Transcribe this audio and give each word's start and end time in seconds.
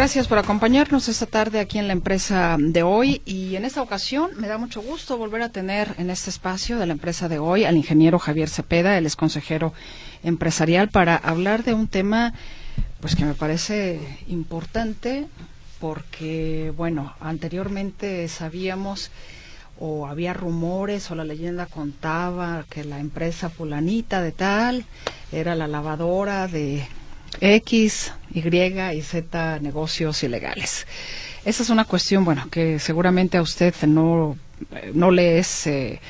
Gracias 0.00 0.28
por 0.28 0.38
acompañarnos 0.38 1.10
esta 1.10 1.26
tarde 1.26 1.60
aquí 1.60 1.78
en 1.78 1.86
la 1.86 1.92
empresa 1.92 2.56
de 2.58 2.82
hoy. 2.82 3.20
Y 3.26 3.56
en 3.56 3.66
esta 3.66 3.82
ocasión 3.82 4.30
me 4.38 4.48
da 4.48 4.56
mucho 4.56 4.80
gusto 4.80 5.18
volver 5.18 5.42
a 5.42 5.50
tener 5.50 5.94
en 5.98 6.08
este 6.08 6.30
espacio 6.30 6.78
de 6.78 6.86
la 6.86 6.94
empresa 6.94 7.28
de 7.28 7.38
hoy 7.38 7.66
al 7.66 7.76
ingeniero 7.76 8.18
Javier 8.18 8.48
Cepeda, 8.48 8.96
él 8.96 9.04
es 9.04 9.14
consejero 9.14 9.74
empresarial 10.22 10.88
para 10.88 11.16
hablar 11.16 11.64
de 11.64 11.74
un 11.74 11.86
tema 11.86 12.32
pues 13.00 13.14
que 13.14 13.26
me 13.26 13.34
parece 13.34 14.00
importante 14.26 15.26
porque 15.80 16.72
bueno, 16.74 17.12
anteriormente 17.20 18.26
sabíamos 18.28 19.10
o 19.78 20.06
había 20.06 20.32
rumores 20.32 21.10
o 21.10 21.14
la 21.14 21.24
leyenda 21.24 21.66
contaba 21.66 22.64
que 22.70 22.84
la 22.84 23.00
empresa 23.00 23.50
fulanita 23.50 24.22
de 24.22 24.32
tal 24.32 24.86
era 25.30 25.54
la 25.54 25.68
lavadora 25.68 26.48
de 26.48 26.88
X, 27.40 28.12
Y 28.32 28.40
y 28.40 29.02
Z 29.02 29.58
negocios 29.60 30.22
ilegales. 30.22 30.86
Esa 31.44 31.62
es 31.62 31.70
una 31.70 31.84
cuestión, 31.84 32.24
bueno, 32.24 32.48
que 32.50 32.78
seguramente 32.78 33.38
a 33.38 33.42
usted 33.42 33.74
no, 33.86 34.36
no 34.92 35.10
le 35.10 35.38
es, 35.38 35.66
eh, 35.66 36.00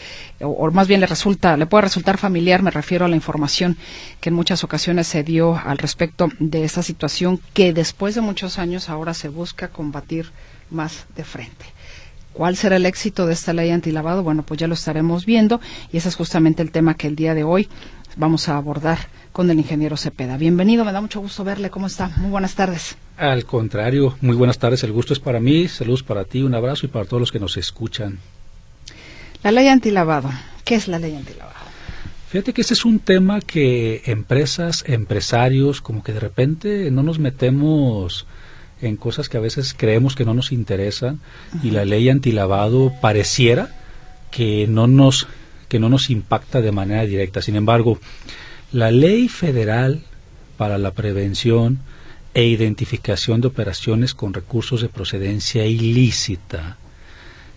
o, 0.41 0.71
más 0.71 0.89
bien 0.89 1.01
le 1.01 1.07
resulta, 1.07 1.57
le 1.57 1.67
puede 1.67 1.83
resultar 1.83 2.19
familiar, 2.19 2.63
me 2.63 2.71
refiero 2.71 3.05
a 3.05 3.09
la 3.09 3.15
información 3.15 3.77
que 4.21 4.31
en 4.31 4.35
muchas 4.35 4.65
ocasiones 4.65 5.07
se 5.07 5.23
dio 5.23 5.57
al 5.57 5.79
respecto 5.79 6.29
de 6.41 6.65
esta 6.65 6.83
situación 6.83 7.41
que 7.53 7.73
después 7.73 8.15
de 8.15 8.23
muchos 8.23 8.59
años 8.59 8.89
ahora 8.89 9.15
se 9.15 9.29
busca 9.29 9.69
combatir 9.69 10.31
más 10.71 11.07
de 11.15 11.25
frente. 11.25 11.67
¿Cuál 12.33 12.57
será 12.57 12.77
el 12.77 12.87
éxito 12.87 13.27
de 13.27 13.33
esta 13.33 13.53
ley 13.53 13.71
antilavado? 13.71 14.23
Bueno, 14.23 14.45
pues 14.45 14.59
ya 14.59 14.69
lo 14.69 14.75
estaremos 14.75 15.27
viendo 15.27 15.61
y 15.93 15.97
ese 15.97 16.09
es 16.09 16.15
justamente 16.15 16.63
el 16.63 16.71
tema 16.71 16.95
que 16.95 17.09
el 17.09 17.17
día 17.17 17.35
de 17.35 17.43
hoy 17.43 17.69
vamos 18.17 18.49
a 18.49 18.57
abordar 18.57 18.99
con 19.33 19.51
el 19.51 19.59
ingeniero 19.59 19.97
Cepeda. 19.97 20.37
Bienvenido, 20.37 20.85
me 20.85 20.93
da 20.93 21.01
mucho 21.01 21.21
gusto 21.21 21.45
verle. 21.45 21.71
¿Cómo 21.71 21.87
está? 21.87 22.09
Muy 22.17 22.31
buenas 22.31 22.55
tardes. 22.55 22.97
Al 23.17 23.45
contrario, 23.45 24.17
muy 24.21 24.37
buenas 24.37 24.59
tardes. 24.59 24.83
El 24.83 24.93
gusto 24.93 25.13
es 25.13 25.21
para 25.21 25.41
mí. 25.41 25.69
Saludos 25.69 26.03
para 26.03 26.25
ti, 26.25 26.43
un 26.43 26.55
abrazo 26.55 26.87
y 26.87 26.89
para 26.89 27.05
todos 27.05 27.21
los 27.21 27.33
que 27.33 27.39
nos 27.39 27.57
escuchan. 27.57 28.19
La 29.43 29.53
ley 29.53 29.69
antilavado. 29.69 30.31
¿Qué 30.65 30.75
es 30.75 30.89
la 30.89 30.99
ley 30.99 31.15
antilavado? 31.15 31.61
Fíjate 32.29 32.53
que 32.53 32.61
ese 32.61 32.75
es 32.75 32.85
un 32.85 33.01
tema 33.01 33.41
que 33.41 34.03
empresas, 34.07 34.85
empresarios, 34.87 35.81
como 35.81 36.05
que 36.05 36.13
de 36.13 36.21
repente 36.21 36.91
no 36.91 37.03
nos 37.03 37.19
metemos 37.19 38.27
en 38.81 38.97
cosas 38.97 39.29
que 39.29 39.37
a 39.37 39.41
veces 39.41 39.75
creemos 39.77 40.15
que 40.15 40.25
no 40.25 40.33
nos 40.35 40.53
interesan 40.53 41.21
y 41.63 41.73
la 41.73 41.85
ley 41.85 42.09
antilavado 42.09 42.93
pareciera 43.01 43.75
que 44.31 44.67
no 44.69 44.87
nos 44.87 45.27
que 45.71 45.79
no 45.79 45.89
nos 45.89 46.11
impacta 46.11 46.61
de 46.61 46.73
manera 46.73 47.07
directa. 47.07 47.41
Sin 47.41 47.57
embargo, 47.57 47.99
la 48.73 48.91
Ley 48.91 49.29
Federal 49.29 50.03
para 50.59 50.77
la 50.77 50.91
Prevención 50.91 51.79
e 52.35 52.45
Identificación 52.45 53.41
de 53.41 53.49
Operaciones 53.49 54.15
con 54.15 54.35
Recursos 54.35 54.83
de 54.83 54.89
Procedencia 54.89 55.65
Ilícita 55.65 56.77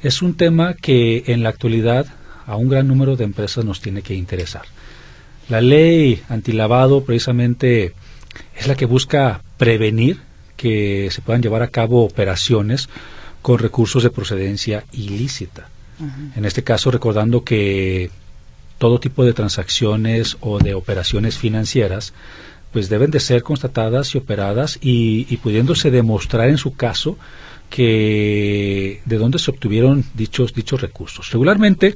es 0.04 0.22
un 0.22 0.36
tema 0.36 0.76
que 0.76 1.24
en 1.28 1.44
la 1.44 1.50
actualidad 1.50 2.06
a 2.46 2.56
un 2.56 2.70
gran 2.70 2.88
número 2.88 3.16
de 3.16 3.24
empresas 3.24 3.66
nos 3.66 3.82
tiene 3.82 4.02
que 4.02 4.14
interesar. 4.14 4.64
La 5.50 5.62
ley 5.62 6.22
antilavado 6.30 7.04
precisamente 7.04 7.94
es 8.56 8.68
la 8.68 8.76
que 8.76 8.86
busca 8.86 9.42
prevenir 9.58 10.20
que 10.56 11.10
se 11.12 11.22
puedan 11.22 11.42
llevar 11.42 11.64
a 11.64 11.70
cabo 11.70 12.04
operaciones 12.04 12.90
con 13.42 13.60
recursos 13.60 14.04
de 14.04 14.10
procedencia 14.10 14.84
ilícita. 14.92 15.68
En 16.36 16.46
este 16.46 16.64
caso, 16.64 16.92
recordando 16.92 17.44
que 17.44 18.10
todo 18.78 19.00
tipo 19.00 19.24
de 19.24 19.34
transacciones 19.34 20.38
o 20.42 20.60
de 20.60 20.74
operaciones 20.74 21.38
financieras 21.38 22.14
pues 22.74 22.90
deben 22.90 23.12
de 23.12 23.20
ser 23.20 23.44
constatadas 23.44 24.16
y 24.16 24.18
operadas 24.18 24.80
y, 24.82 25.38
pudiéndose 25.38 25.92
demostrar 25.92 26.50
en 26.50 26.58
su 26.58 26.76
caso 26.76 27.18
que 27.70 29.02
de 29.06 29.18
dónde 29.18 29.40
se 29.40 29.52
obtuvieron 29.52 30.04
dichos 30.16 30.54
dichos 30.54 30.82
recursos. 30.82 31.32
Regularmente 31.32 31.96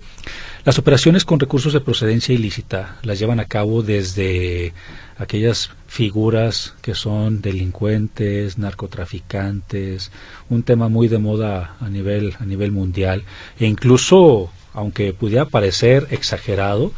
las 0.63 0.77
operaciones 0.77 1.25
con 1.25 1.39
recursos 1.39 1.73
de 1.73 1.81
procedencia 1.81 2.33
ilícita 2.33 2.97
las 3.01 3.19
llevan 3.19 3.39
a 3.39 3.45
cabo 3.45 3.81
desde 3.81 4.73
aquellas 5.17 5.71
figuras 5.87 6.75
que 6.81 6.95
son 6.95 7.41
delincuentes, 7.41 8.57
narcotraficantes, 8.57 10.11
un 10.49 10.63
tema 10.63 10.89
muy 10.89 11.07
de 11.07 11.17
moda 11.17 11.75
a 11.79 11.89
nivel 11.89 12.35
a 12.39 12.45
nivel 12.45 12.71
mundial 12.71 13.23
e 13.59 13.65
incluso 13.65 14.51
aunque 14.77 15.11
pudiera 15.11 15.45
parecer 15.45 16.07
exagerado, 16.11 16.91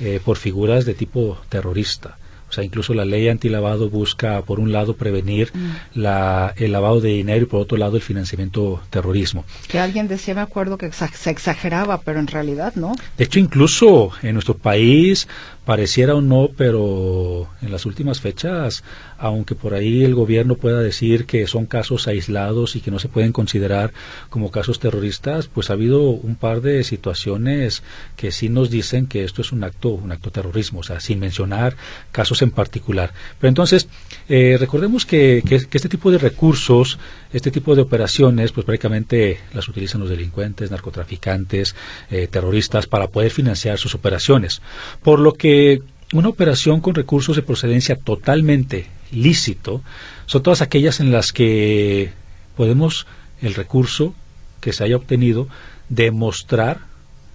eh, 0.00 0.20
por 0.24 0.36
figuras 0.36 0.84
de 0.84 0.94
tipo 0.94 1.36
terrorista. 1.48 2.16
O 2.48 2.52
sea, 2.52 2.62
incluso 2.62 2.94
la 2.94 3.04
ley 3.04 3.28
antilavado 3.28 3.90
busca, 3.90 4.40
por 4.42 4.60
un 4.60 4.72
lado, 4.72 4.94
prevenir 4.96 5.50
mm. 5.52 5.98
la, 5.98 6.54
el 6.56 6.72
lavado 6.72 7.00
de 7.00 7.10
dinero 7.10 7.42
y, 7.42 7.46
por 7.46 7.60
otro 7.60 7.76
lado, 7.76 7.96
el 7.96 8.02
financiamiento 8.02 8.80
terrorismo. 8.88 9.44
Que 9.66 9.80
alguien 9.80 10.06
decía, 10.08 10.34
me 10.34 10.40
acuerdo, 10.40 10.78
que 10.78 10.90
se 10.92 11.30
exageraba, 11.30 12.00
pero 12.00 12.20
en 12.20 12.28
realidad 12.28 12.72
no. 12.76 12.94
De 13.18 13.24
hecho, 13.24 13.40
incluso 13.40 14.12
en 14.22 14.34
nuestro 14.34 14.56
país 14.56 15.28
pareciera 15.68 16.14
o 16.14 16.22
no, 16.22 16.48
pero 16.56 17.46
en 17.60 17.70
las 17.70 17.84
últimas 17.84 18.22
fechas, 18.22 18.84
aunque 19.18 19.54
por 19.54 19.74
ahí 19.74 20.02
el 20.02 20.14
gobierno 20.14 20.54
pueda 20.54 20.80
decir 20.80 21.26
que 21.26 21.46
son 21.46 21.66
casos 21.66 22.08
aislados 22.08 22.74
y 22.74 22.80
que 22.80 22.90
no 22.90 22.98
se 22.98 23.10
pueden 23.10 23.32
considerar 23.32 23.92
como 24.30 24.50
casos 24.50 24.80
terroristas, 24.80 25.46
pues 25.46 25.68
ha 25.68 25.74
habido 25.74 26.08
un 26.08 26.36
par 26.36 26.62
de 26.62 26.84
situaciones 26.84 27.82
que 28.16 28.32
sí 28.32 28.48
nos 28.48 28.70
dicen 28.70 29.08
que 29.08 29.24
esto 29.24 29.42
es 29.42 29.52
un 29.52 29.62
acto, 29.62 29.90
un 29.90 30.10
acto 30.10 30.30
terrorismo, 30.30 30.80
o 30.80 30.82
sea, 30.82 31.00
sin 31.00 31.18
mencionar 31.18 31.76
casos 32.12 32.40
en 32.40 32.50
particular. 32.50 33.12
Pero 33.38 33.50
entonces, 33.50 33.88
eh, 34.30 34.56
recordemos 34.58 35.04
que, 35.04 35.42
que, 35.46 35.56
este 35.56 35.90
tipo 35.90 36.10
de 36.10 36.16
recursos, 36.16 36.98
este 37.32 37.50
tipo 37.50 37.74
de 37.74 37.82
operaciones, 37.82 38.52
pues 38.52 38.64
prácticamente 38.64 39.38
las 39.52 39.68
utilizan 39.68 40.00
los 40.00 40.10
delincuentes, 40.10 40.70
narcotraficantes, 40.70 41.74
eh, 42.10 42.26
terroristas 42.26 42.86
para 42.86 43.08
poder 43.08 43.30
financiar 43.30 43.78
sus 43.78 43.94
operaciones. 43.94 44.62
Por 45.02 45.18
lo 45.18 45.34
que 45.34 45.82
una 46.12 46.28
operación 46.28 46.80
con 46.80 46.94
recursos 46.94 47.36
de 47.36 47.42
procedencia 47.42 47.96
totalmente 47.96 48.86
lícito 49.12 49.82
son 50.26 50.42
todas 50.42 50.62
aquellas 50.62 51.00
en 51.00 51.12
las 51.12 51.32
que 51.32 52.12
podemos 52.56 53.06
el 53.42 53.54
recurso 53.54 54.14
que 54.60 54.72
se 54.72 54.84
haya 54.84 54.96
obtenido 54.96 55.48
demostrar 55.88 56.80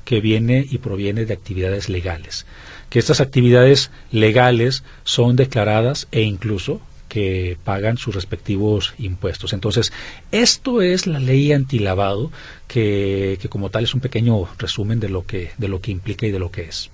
que 0.06 0.20
viene 0.20 0.66
y 0.70 0.80
proviene 0.80 1.26
de 1.26 1.34
actividades 1.34 1.88
legales, 1.88 2.46
que 2.90 3.00
estas 3.00 3.22
actividades 3.22 3.90
legales 4.12 4.84
son 5.04 5.36
declaradas 5.36 6.08
e 6.12 6.22
incluso 6.22 6.82
que 7.14 7.60
pagan 7.64 7.98
sus 7.98 8.16
respectivos 8.16 8.96
impuestos. 8.98 9.54
Entonces, 9.54 9.94
esto 10.32 10.82
es 10.82 11.06
la 11.06 11.20
ley 11.20 11.54
antilavado 11.54 12.32
que, 12.68 13.38
que 13.40 13.50
como 13.50 13.70
tal 13.70 13.84
es 13.84 13.94
un 13.94 14.00
pequeño 14.00 14.48
resumen 14.58 15.00
de 15.00 15.10
lo 15.10 15.24
que 15.24 15.52
de 15.60 15.68
lo 15.68 15.80
que 15.80 15.92
implica 15.92 16.26
y 16.26 16.32
de 16.32 16.40
lo 16.40 16.50
que 16.50 16.64
es. 16.64 16.90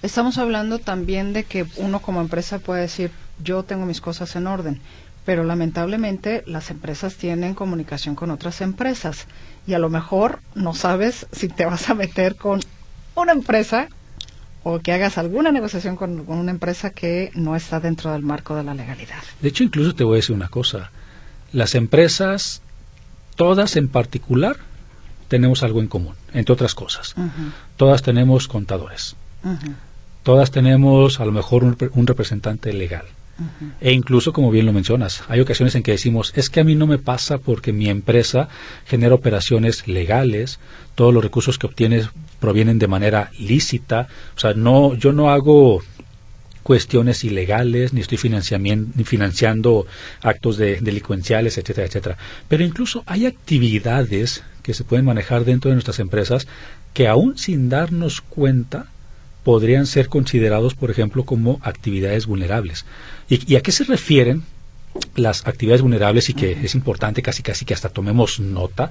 Estamos 0.00 0.38
hablando 0.38 0.78
también 0.78 1.32
de 1.32 1.42
que 1.42 1.66
uno 1.74 2.00
como 2.00 2.20
empresa 2.20 2.60
puede 2.60 2.82
decir, 2.82 3.10
yo 3.42 3.64
tengo 3.64 3.84
mis 3.84 4.00
cosas 4.00 4.36
en 4.36 4.46
orden, 4.46 4.80
pero 5.24 5.42
lamentablemente 5.42 6.44
las 6.46 6.70
empresas 6.70 7.16
tienen 7.16 7.54
comunicación 7.54 8.14
con 8.14 8.30
otras 8.30 8.60
empresas 8.60 9.26
y 9.66 9.74
a 9.74 9.80
lo 9.80 9.90
mejor 9.90 10.38
no 10.54 10.72
sabes 10.72 11.26
si 11.32 11.48
te 11.48 11.64
vas 11.64 11.90
a 11.90 11.94
meter 11.94 12.36
con 12.36 12.60
una 13.16 13.32
empresa 13.32 13.88
o 14.70 14.80
que 14.80 14.92
hagas 14.92 15.16
alguna 15.16 15.50
negociación 15.50 15.96
con, 15.96 16.28
una 16.28 16.50
empresa 16.50 16.90
que 16.90 17.30
no 17.34 17.56
está 17.56 17.80
dentro 17.80 18.12
del 18.12 18.20
marco 18.20 18.54
de 18.54 18.64
la 18.64 18.74
legalidad. 18.74 19.22
De 19.40 19.48
hecho, 19.48 19.64
incluso 19.64 19.94
te 19.94 20.04
voy 20.04 20.16
a 20.16 20.16
decir 20.16 20.36
una 20.36 20.48
cosa. 20.48 20.90
Las 21.54 21.74
empresas, 21.74 22.60
todas 23.34 23.76
en 23.76 23.88
particular, 23.88 24.56
tenemos 25.28 25.62
algo 25.62 25.80
en 25.80 25.88
común, 25.88 26.14
entre 26.34 26.52
otras 26.52 26.74
cosas. 26.74 27.14
Todas 27.78 28.02
tenemos 28.02 28.46
contadores. 28.46 29.16
Todas 30.22 30.50
tenemos 30.50 31.18
a 31.18 31.24
lo 31.24 31.32
mejor 31.32 31.64
un, 31.64 32.06
representante 32.06 32.70
legal. 32.74 33.06
E 33.80 33.92
incluso, 33.92 34.32
como 34.32 34.50
bien 34.50 34.66
lo 34.66 34.72
mencionas, 34.72 35.22
hay 35.28 35.40
ocasiones 35.40 35.74
en 35.74 35.82
que 35.82 35.92
decimos, 35.92 36.32
es 36.34 36.50
que 36.50 36.60
a 36.60 36.64
mí 36.64 36.74
no 36.74 36.86
me 36.86 36.98
pasa 36.98 37.38
porque 37.38 37.72
mi 37.72 37.88
empresa 37.88 38.48
genera 38.86 39.14
operaciones 39.14 39.86
legales, 39.86 40.58
todos 40.94 41.14
los 41.14 41.22
recursos 41.22 41.58
que 41.58 41.66
obtienes 41.66 42.08
provienen 42.40 42.78
de 42.78 42.88
manera 42.88 43.30
lícita, 43.38 44.08
o 44.36 44.40
sea, 44.40 44.54
no, 44.54 44.94
yo 44.94 45.12
no 45.12 45.30
hago 45.30 45.82
cuestiones 46.68 47.24
ilegales, 47.24 47.94
ni 47.94 48.00
estoy 48.02 48.18
financiando 48.18 49.86
actos 50.20 50.58
de, 50.58 50.80
delincuenciales, 50.80 51.56
etcétera, 51.56 51.86
etcétera. 51.86 52.18
Pero 52.46 52.62
incluso 52.62 53.04
hay 53.06 53.24
actividades 53.24 54.42
que 54.62 54.74
se 54.74 54.84
pueden 54.84 55.06
manejar 55.06 55.46
dentro 55.46 55.70
de 55.70 55.76
nuestras 55.76 55.98
empresas 55.98 56.46
que 56.92 57.08
aún 57.08 57.38
sin 57.38 57.70
darnos 57.70 58.20
cuenta 58.20 58.88
podrían 59.48 59.86
ser 59.86 60.10
considerados, 60.10 60.74
por 60.74 60.90
ejemplo, 60.90 61.24
como 61.24 61.58
actividades 61.62 62.26
vulnerables. 62.26 62.84
¿Y, 63.30 63.56
a 63.56 63.62
qué 63.62 63.72
se 63.72 63.84
refieren 63.84 64.42
las 65.16 65.46
actividades 65.46 65.80
vulnerables 65.80 66.28
y 66.28 66.34
que 66.34 66.52
es 66.52 66.74
importante 66.74 67.22
casi 67.22 67.42
casi 67.42 67.64
que 67.64 67.72
hasta 67.72 67.88
tomemos 67.88 68.40
nota? 68.40 68.90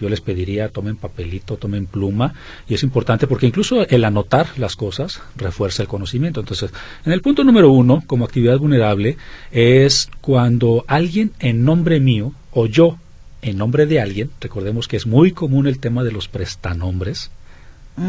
Yo 0.00 0.08
les 0.08 0.20
pediría 0.20 0.68
tomen 0.68 0.94
papelito, 0.94 1.56
tomen 1.56 1.86
pluma 1.86 2.34
y 2.68 2.74
es 2.74 2.84
importante 2.84 3.26
porque 3.26 3.48
incluso 3.48 3.84
el 3.88 4.04
anotar 4.04 4.46
las 4.58 4.76
cosas 4.76 5.22
refuerza 5.34 5.82
el 5.82 5.88
conocimiento. 5.88 6.38
Entonces, 6.38 6.70
en 7.04 7.10
el 7.10 7.20
punto 7.20 7.42
número 7.42 7.72
uno, 7.72 8.04
como 8.06 8.26
actividad 8.26 8.58
vulnerable, 8.58 9.16
es 9.50 10.08
cuando 10.20 10.84
alguien 10.86 11.32
en 11.40 11.64
nombre 11.64 11.98
mío 11.98 12.32
o 12.52 12.66
yo 12.66 12.96
en 13.42 13.58
nombre 13.58 13.86
de 13.86 14.00
alguien, 14.00 14.30
recordemos 14.40 14.86
que 14.86 14.98
es 14.98 15.06
muy 15.08 15.32
común 15.32 15.66
el 15.66 15.80
tema 15.80 16.04
de 16.04 16.12
los 16.12 16.28
prestanombres, 16.28 17.32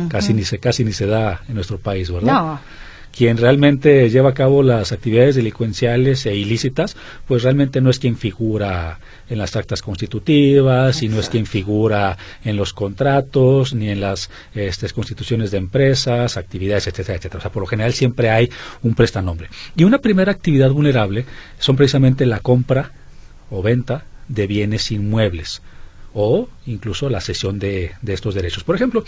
casi 0.10 0.34
ni 0.34 0.44
se 0.44 0.60
casi 0.60 0.84
ni 0.84 0.94
se 0.94 1.06
da 1.06 1.42
en 1.48 1.56
nuestro 1.56 1.78
país, 1.78 2.12
¿verdad? 2.12 2.34
No 2.34 2.60
quien 3.18 3.38
realmente 3.38 4.12
lleva 4.12 4.30
a 4.30 4.34
cabo 4.36 4.62
las 4.62 4.92
actividades 4.92 5.36
delincuenciales 5.36 6.28
e 6.28 6.36
ilícitas, 6.36 6.96
pues 7.28 7.42
realmente 7.42 7.82
no 7.82 7.90
es 7.90 7.98
quien 7.98 8.16
figura 8.16 9.00
en 9.28 9.40
las 9.40 9.56
actas 9.56 9.82
constitutivas 9.82 11.02
y 11.02 11.10
no 11.10 11.20
es 11.20 11.28
quien 11.28 11.48
figura 11.48 12.16
en 12.44 12.58
los 12.58 12.74
contratos 12.74 13.74
ni 13.74 13.90
en 13.90 14.02
las 14.02 14.30
este, 14.54 14.88
constituciones 14.90 15.50
de 15.50 15.58
empresas, 15.58 16.38
actividades, 16.38 16.86
etcétera, 16.86 17.18
etcétera. 17.18 17.40
O 17.40 17.42
sea, 17.42 17.52
por 17.52 17.64
lo 17.64 17.68
general 17.68 17.94
siempre 17.94 18.30
hay 18.30 18.52
un 18.84 18.94
prestanombre. 18.94 19.50
Y 19.76 19.84
una 19.84 19.98
primera 19.98 20.32
actividad 20.32 20.70
vulnerable 20.70 21.26
son 21.58 21.76
precisamente 21.76 22.28
la 22.28 22.40
compra 22.40 22.92
o 23.50 23.64
venta 23.64 24.06
de 24.28 24.46
bienes 24.46 24.92
inmuebles 24.92 25.64
o 26.20 26.50
incluso 26.66 27.10
la 27.10 27.22
cesión 27.22 27.60
de, 27.60 27.92
de, 28.02 28.14
estos 28.14 28.34
derechos. 28.34 28.64
Por 28.64 28.76
ejemplo, 28.76 29.06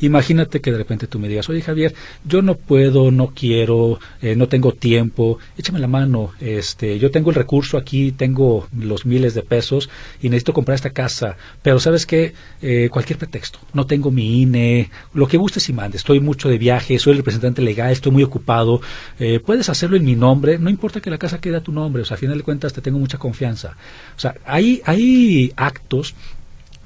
imagínate 0.00 0.62
que 0.62 0.72
de 0.72 0.78
repente 0.78 1.06
tú 1.06 1.18
me 1.18 1.28
digas, 1.28 1.48
oye 1.50 1.60
Javier, 1.60 1.94
yo 2.24 2.40
no 2.40 2.54
puedo, 2.54 3.10
no 3.10 3.28
quiero, 3.34 4.00
eh, 4.22 4.34
no 4.34 4.48
tengo 4.48 4.72
tiempo, 4.72 5.38
échame 5.58 5.78
la 5.80 5.86
mano, 5.86 6.32
este, 6.40 6.98
yo 6.98 7.10
tengo 7.10 7.28
el 7.28 7.36
recurso 7.36 7.76
aquí, 7.76 8.10
tengo 8.10 8.66
los 8.76 9.04
miles 9.04 9.34
de 9.34 9.42
pesos 9.42 9.90
y 10.22 10.30
necesito 10.30 10.54
comprar 10.54 10.76
esta 10.76 10.90
casa, 10.90 11.36
pero 11.62 11.78
sabes 11.78 12.06
que 12.06 12.32
eh, 12.62 12.88
cualquier 12.90 13.18
pretexto, 13.18 13.58
no 13.74 13.86
tengo 13.86 14.10
mi 14.10 14.40
INE, 14.40 14.90
lo 15.12 15.28
que 15.28 15.36
gustes 15.36 15.68
y 15.68 15.74
mandes, 15.74 16.00
estoy 16.00 16.20
mucho 16.20 16.48
de 16.48 16.56
viaje, 16.56 16.98
soy 16.98 17.12
el 17.12 17.18
representante 17.18 17.60
legal, 17.60 17.92
estoy 17.92 18.12
muy 18.12 18.22
ocupado, 18.22 18.80
eh, 19.18 19.40
puedes 19.40 19.68
hacerlo 19.68 19.98
en 19.98 20.06
mi 20.06 20.16
nombre, 20.16 20.58
no 20.58 20.70
importa 20.70 21.02
que 21.02 21.10
la 21.10 21.18
casa 21.18 21.38
quede 21.38 21.58
a 21.58 21.60
tu 21.60 21.70
nombre, 21.70 22.00
o 22.00 22.04
sea, 22.06 22.14
a 22.14 22.18
final 22.18 22.38
de 22.38 22.44
cuentas 22.44 22.72
te 22.72 22.80
tengo 22.80 22.98
mucha 22.98 23.18
confianza. 23.18 23.76
O 24.16 24.20
sea, 24.20 24.34
hay, 24.46 24.80
hay 24.86 25.52
actos 25.56 26.14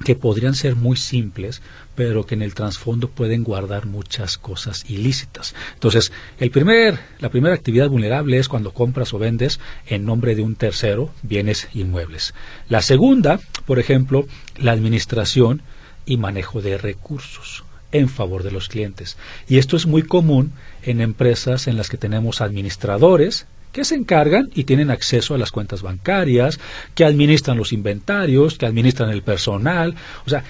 que 0.01 0.15
podrían 0.15 0.55
ser 0.55 0.75
muy 0.75 0.97
simples, 0.97 1.61
pero 1.95 2.25
que 2.25 2.35
en 2.35 2.41
el 2.41 2.53
trasfondo 2.53 3.09
pueden 3.09 3.43
guardar 3.43 3.85
muchas 3.85 4.37
cosas 4.37 4.85
ilícitas. 4.89 5.55
Entonces, 5.73 6.11
el 6.39 6.51
primer, 6.51 6.99
la 7.19 7.29
primera 7.29 7.55
actividad 7.55 7.89
vulnerable 7.89 8.37
es 8.37 8.47
cuando 8.47 8.73
compras 8.73 9.13
o 9.13 9.19
vendes 9.19 9.59
en 9.87 10.05
nombre 10.05 10.35
de 10.35 10.41
un 10.41 10.55
tercero 10.55 11.11
bienes 11.23 11.67
inmuebles. 11.73 12.33
La 12.69 12.81
segunda, 12.81 13.39
por 13.65 13.79
ejemplo, 13.79 14.25
la 14.57 14.71
administración 14.71 15.61
y 16.05 16.17
manejo 16.17 16.61
de 16.61 16.77
recursos 16.77 17.63
en 17.91 18.09
favor 18.09 18.43
de 18.43 18.51
los 18.51 18.69
clientes. 18.69 19.17
Y 19.47 19.57
esto 19.57 19.75
es 19.75 19.85
muy 19.85 20.03
común 20.03 20.53
en 20.83 21.01
empresas 21.01 21.67
en 21.67 21.77
las 21.77 21.89
que 21.89 21.97
tenemos 21.97 22.41
administradores 22.41 23.45
que 23.71 23.85
se 23.85 23.95
encargan 23.95 24.49
y 24.53 24.65
tienen 24.65 24.91
acceso 24.91 25.33
a 25.33 25.37
las 25.37 25.51
cuentas 25.51 25.81
bancarias, 25.81 26.59
que 26.95 27.05
administran 27.05 27.57
los 27.57 27.73
inventarios, 27.73 28.57
que 28.57 28.65
administran 28.65 29.09
el 29.09 29.23
personal. 29.23 29.95
O 30.25 30.29
sea, 30.29 30.43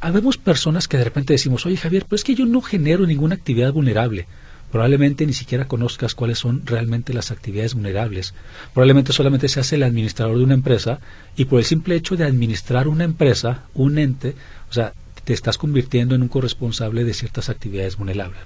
habemos 0.00 0.36
personas 0.36 0.88
que 0.88 0.96
de 0.96 1.04
repente 1.04 1.32
decimos, 1.32 1.66
oye 1.66 1.76
Javier, 1.76 2.04
pues 2.08 2.20
es 2.20 2.24
que 2.24 2.34
yo 2.34 2.46
no 2.46 2.60
genero 2.60 3.06
ninguna 3.06 3.34
actividad 3.34 3.72
vulnerable. 3.72 4.26
Probablemente 4.70 5.24
ni 5.24 5.32
siquiera 5.32 5.66
conozcas 5.66 6.14
cuáles 6.14 6.38
son 6.38 6.66
realmente 6.66 7.14
las 7.14 7.30
actividades 7.30 7.72
vulnerables. 7.72 8.34
Probablemente 8.74 9.14
solamente 9.14 9.48
se 9.48 9.60
hace 9.60 9.76
el 9.76 9.82
administrador 9.82 10.36
de 10.36 10.44
una 10.44 10.54
empresa 10.54 11.00
y 11.36 11.46
por 11.46 11.58
el 11.58 11.64
simple 11.64 11.96
hecho 11.96 12.16
de 12.16 12.24
administrar 12.24 12.86
una 12.86 13.04
empresa, 13.04 13.64
un 13.72 13.98
ente, 13.98 14.34
o 14.68 14.72
sea, 14.72 14.92
te 15.24 15.32
estás 15.32 15.56
convirtiendo 15.56 16.14
en 16.14 16.22
un 16.22 16.28
corresponsable 16.28 17.04
de 17.04 17.14
ciertas 17.14 17.48
actividades 17.48 17.96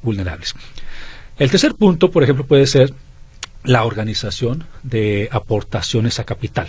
vulnerables. 0.02 0.54
El 1.38 1.50
tercer 1.50 1.74
punto, 1.74 2.10
por 2.10 2.22
ejemplo, 2.22 2.46
puede 2.46 2.66
ser 2.66 2.94
la 3.64 3.84
organización 3.84 4.64
de 4.82 5.28
aportaciones 5.32 6.18
a 6.18 6.24
capital. 6.24 6.68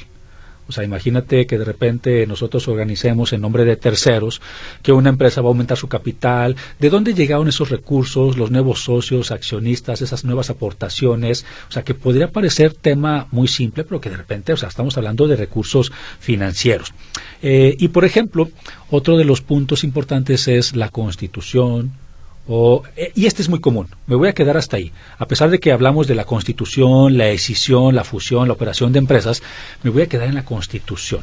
O 0.68 0.72
sea, 0.72 0.84
imagínate 0.84 1.46
que 1.46 1.58
de 1.58 1.66
repente 1.66 2.26
nosotros 2.26 2.68
organicemos 2.68 3.34
en 3.34 3.42
nombre 3.42 3.66
de 3.66 3.76
terceros 3.76 4.42
que 4.82 4.94
una 4.94 5.10
empresa 5.10 5.42
va 5.42 5.48
a 5.48 5.52
aumentar 5.52 5.78
su 5.78 5.90
capital, 5.90 6.56
de 6.80 6.90
dónde 6.90 7.14
llegaron 7.14 7.50
esos 7.50 7.70
recursos, 7.70 8.38
los 8.38 8.50
nuevos 8.50 8.84
socios, 8.84 9.32
accionistas, 9.32 10.02
esas 10.02 10.24
nuevas 10.24 10.50
aportaciones. 10.50 11.46
O 11.68 11.72
sea, 11.72 11.84
que 11.84 11.94
podría 11.94 12.32
parecer 12.32 12.74
tema 12.74 13.28
muy 13.32 13.48
simple, 13.48 13.84
pero 13.84 14.00
que 14.00 14.10
de 14.10 14.18
repente, 14.18 14.54
o 14.54 14.58
sea, 14.58 14.70
estamos 14.70 14.98
hablando 14.98 15.28
de 15.28 15.36
recursos 15.36 15.92
financieros. 16.20 16.94
Eh, 17.42 17.76
y 17.78 17.90
por 17.90 18.06
ejemplo, 18.06 18.50
otro 18.90 19.18
de 19.18 19.26
los 19.26 19.42
puntos 19.42 19.84
importantes 19.84 20.48
es 20.48 20.76
la 20.78 20.90
constitución, 20.90 21.92
eh, 22.48 23.12
y 23.16 23.26
este 23.26 23.42
es 23.42 23.50
muy 23.50 23.62
común, 23.62 23.88
me 24.06 24.16
voy 24.16 24.28
a 24.28 24.34
quedar 24.34 24.58
hasta 24.58 24.78
ahí. 24.78 24.92
A 25.18 25.28
pesar 25.28 25.50
de 25.50 25.60
que 25.60 25.72
hablamos 25.72 26.08
de 26.08 26.16
la 26.16 26.26
constitución, 26.26 27.18
la 27.18 27.30
escisión, 27.30 27.96
la 27.96 28.04
fusión, 28.04 28.48
la 28.48 28.54
operación 28.54 28.92
de 28.92 29.00
empresas, 29.00 29.42
me 29.84 29.90
voy 29.90 30.04
a 30.04 30.08
quedar 30.08 30.28
en 30.28 30.36
la 30.36 30.46
constitución. 30.46 31.22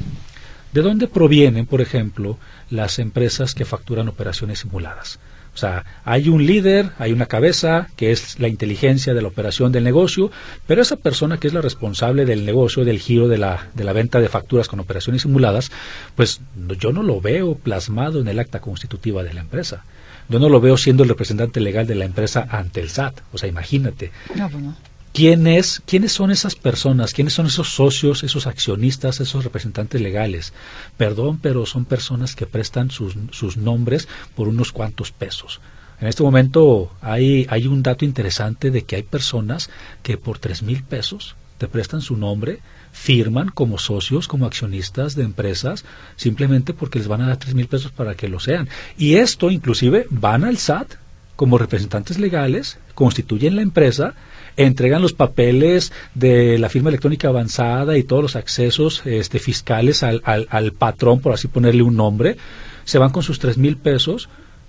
¿De 0.72 0.82
dónde 0.82 1.08
provienen, 1.08 1.66
por 1.66 1.80
ejemplo, 1.80 2.38
las 2.70 2.98
empresas 2.98 3.54
que 3.54 3.64
facturan 3.64 4.08
operaciones 4.08 4.60
simuladas? 4.60 5.18
Sea, 5.60 5.84
hay 6.04 6.30
un 6.30 6.46
líder, 6.46 6.90
hay 6.98 7.12
una 7.12 7.26
cabeza, 7.26 7.88
que 7.96 8.12
es 8.12 8.40
la 8.40 8.48
inteligencia 8.48 9.12
de 9.12 9.20
la 9.20 9.28
operación 9.28 9.72
del 9.72 9.84
negocio, 9.84 10.30
pero 10.66 10.80
esa 10.80 10.96
persona 10.96 11.36
que 11.36 11.48
es 11.48 11.52
la 11.52 11.60
responsable 11.60 12.24
del 12.24 12.46
negocio, 12.46 12.82
del 12.82 12.98
giro 12.98 13.28
de 13.28 13.36
la, 13.36 13.68
de 13.74 13.84
la 13.84 13.92
venta 13.92 14.20
de 14.20 14.30
facturas 14.30 14.68
con 14.68 14.80
operaciones 14.80 15.20
simuladas, 15.20 15.70
pues 16.14 16.40
yo 16.78 16.92
no 16.92 17.02
lo 17.02 17.20
veo 17.20 17.56
plasmado 17.56 18.20
en 18.20 18.28
el 18.28 18.38
acta 18.38 18.60
constitutiva 18.60 19.22
de 19.22 19.34
la 19.34 19.42
empresa. 19.42 19.84
Yo 20.30 20.38
no 20.38 20.48
lo 20.48 20.62
veo 20.62 20.78
siendo 20.78 21.02
el 21.02 21.10
representante 21.10 21.60
legal 21.60 21.86
de 21.86 21.96
la 21.96 22.06
empresa 22.06 22.46
ante 22.48 22.80
el 22.80 22.88
SAT. 22.88 23.20
O 23.32 23.36
sea, 23.36 23.48
imagínate. 23.48 24.12
No, 24.34 24.48
pues 24.48 24.64
¿Quiénes 25.12 25.82
son 26.06 26.30
esas 26.30 26.54
personas? 26.54 27.12
¿Quiénes 27.12 27.34
son 27.34 27.46
esos 27.46 27.70
socios, 27.70 28.22
esos 28.22 28.46
accionistas, 28.46 29.20
esos 29.20 29.44
representantes 29.44 30.00
legales? 30.00 30.52
Perdón, 30.96 31.38
pero 31.42 31.66
son 31.66 31.84
personas 31.84 32.36
que 32.36 32.46
prestan 32.46 32.90
sus, 32.90 33.16
sus 33.32 33.56
nombres 33.56 34.08
por 34.36 34.48
unos 34.48 34.72
cuantos 34.72 35.10
pesos. 35.10 35.60
En 36.00 36.08
este 36.08 36.22
momento 36.22 36.92
hay, 37.02 37.46
hay 37.50 37.66
un 37.66 37.82
dato 37.82 38.04
interesante 38.04 38.70
de 38.70 38.82
que 38.82 38.96
hay 38.96 39.02
personas 39.02 39.68
que 40.02 40.16
por 40.16 40.38
tres 40.38 40.62
mil 40.62 40.82
pesos 40.82 41.36
te 41.58 41.68
prestan 41.68 42.00
su 42.00 42.16
nombre 42.16 42.60
firman 42.92 43.50
como 43.50 43.78
socios, 43.78 44.26
como 44.26 44.46
accionistas 44.46 45.14
de 45.14 45.24
empresas, 45.24 45.84
simplemente 46.16 46.72
porque 46.72 46.98
les 46.98 47.08
van 47.08 47.22
a 47.22 47.28
dar 47.28 47.36
tres 47.36 47.54
mil 47.54 47.66
pesos 47.66 47.92
para 47.92 48.14
que 48.14 48.28
lo 48.28 48.40
sean. 48.40 48.68
Y 48.96 49.16
esto 49.16 49.50
inclusive 49.50 50.06
van 50.10 50.44
al 50.44 50.56
SAT 50.56 50.94
como 51.36 51.58
representantes 51.58 52.18
legales, 52.18 52.78
constituyen 52.94 53.56
la 53.56 53.62
empresa, 53.62 54.14
entregan 54.56 55.02
los 55.02 55.12
papeles 55.12 55.92
de 56.14 56.58
la 56.58 56.68
firma 56.68 56.90
electrónica 56.90 57.28
avanzada 57.28 57.96
y 57.96 58.02
todos 58.02 58.22
los 58.22 58.36
accesos 58.36 59.02
este, 59.04 59.38
fiscales 59.38 60.02
al, 60.02 60.22
al, 60.24 60.46
al 60.50 60.72
patrón, 60.72 61.20
por 61.20 61.32
así 61.32 61.48
ponerle 61.48 61.82
un 61.82 61.96
nombre, 61.96 62.36
se 62.84 62.98
van 62.98 63.10
con 63.10 63.22
sus 63.22 63.38
tres 63.38 63.58
mil 63.58 63.76
pesos 63.76 64.28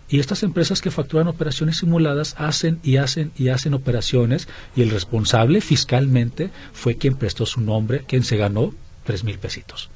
y 0.09 0.19
estas 0.19 0.43
empresas 0.43 0.81
que 0.81 0.91
facturan 0.91 1.29
operaciones 1.29 1.77
simuladas 1.77 2.35
hacen 2.38 2.79
y 2.83 2.97
hacen 2.97 3.31
y 3.38 3.47
hacen 3.47 3.73
operaciones 3.73 4.47
y 4.75 4.81
el 4.81 4.89
responsable 4.89 5.61
fiscalmente 5.61 6.50
fue 6.73 6.97
quien 6.97 7.15
prestó 7.15 7.45
su 7.45 7.61
nombre, 7.61 8.03
quien 8.07 8.23
se 8.23 8.38
ganó 8.38 8.73
tres 9.05 9.23
mil 9.23 9.39
pesitos. 9.39 9.89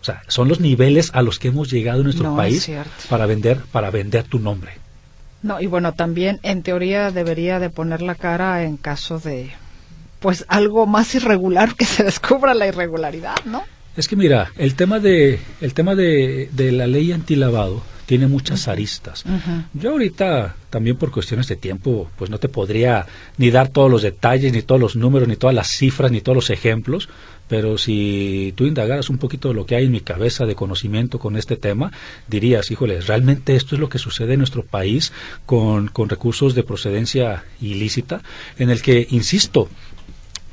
O 0.00 0.04
sea, 0.04 0.22
son 0.28 0.48
los 0.48 0.60
niveles 0.60 1.10
a 1.14 1.22
los 1.22 1.38
que 1.38 1.48
hemos 1.48 1.70
llegado 1.70 2.00
en 2.00 2.04
nuestro 2.04 2.36
país 2.36 2.70
para 3.08 3.24
vender, 3.26 3.60
para 3.72 3.90
vender 3.90 4.24
tu 4.24 4.38
nombre. 4.38 4.72
No, 5.44 5.60
y 5.60 5.66
bueno, 5.66 5.92
también 5.92 6.40
en 6.42 6.62
teoría 6.62 7.10
debería 7.10 7.60
de 7.60 7.68
poner 7.68 8.00
la 8.00 8.14
cara 8.14 8.64
en 8.64 8.78
caso 8.78 9.18
de 9.18 9.50
pues 10.18 10.46
algo 10.48 10.86
más 10.86 11.14
irregular 11.14 11.74
que 11.76 11.84
se 11.84 12.02
descubra 12.02 12.54
la 12.54 12.66
irregularidad, 12.66 13.36
¿no? 13.44 13.62
Es 13.94 14.08
que 14.08 14.16
mira, 14.16 14.50
el 14.56 14.74
tema 14.74 15.00
de 15.00 15.38
el 15.60 15.74
tema 15.74 15.94
de, 15.94 16.48
de 16.50 16.72
la 16.72 16.86
ley 16.86 17.12
antilavado 17.12 17.82
tiene 18.06 18.26
muchas 18.26 18.68
aristas. 18.68 19.24
Yo 19.72 19.90
ahorita, 19.90 20.56
también 20.70 20.96
por 20.96 21.10
cuestiones 21.10 21.48
de 21.48 21.56
tiempo, 21.56 22.10
pues 22.16 22.30
no 22.30 22.38
te 22.38 22.48
podría 22.48 23.06
ni 23.38 23.50
dar 23.50 23.68
todos 23.68 23.90
los 23.90 24.02
detalles, 24.02 24.52
ni 24.52 24.62
todos 24.62 24.80
los 24.80 24.96
números, 24.96 25.28
ni 25.28 25.36
todas 25.36 25.54
las 25.54 25.68
cifras, 25.68 26.10
ni 26.10 26.20
todos 26.20 26.36
los 26.36 26.50
ejemplos, 26.50 27.08
pero 27.48 27.78
si 27.78 28.52
tú 28.56 28.66
indagaras 28.66 29.10
un 29.10 29.18
poquito 29.18 29.48
de 29.48 29.54
lo 29.54 29.66
que 29.66 29.76
hay 29.76 29.84
en 29.84 29.92
mi 29.92 30.00
cabeza 30.00 30.46
de 30.46 30.54
conocimiento 30.54 31.18
con 31.18 31.36
este 31.36 31.56
tema, 31.56 31.92
dirías, 32.28 32.70
híjole, 32.70 33.00
realmente 33.00 33.56
esto 33.56 33.74
es 33.74 33.80
lo 33.80 33.88
que 33.88 33.98
sucede 33.98 34.34
en 34.34 34.40
nuestro 34.40 34.64
país 34.64 35.12
con, 35.46 35.88
con 35.88 36.08
recursos 36.08 36.54
de 36.54 36.62
procedencia 36.62 37.44
ilícita, 37.60 38.22
en 38.58 38.70
el 38.70 38.82
que, 38.82 39.06
insisto, 39.10 39.68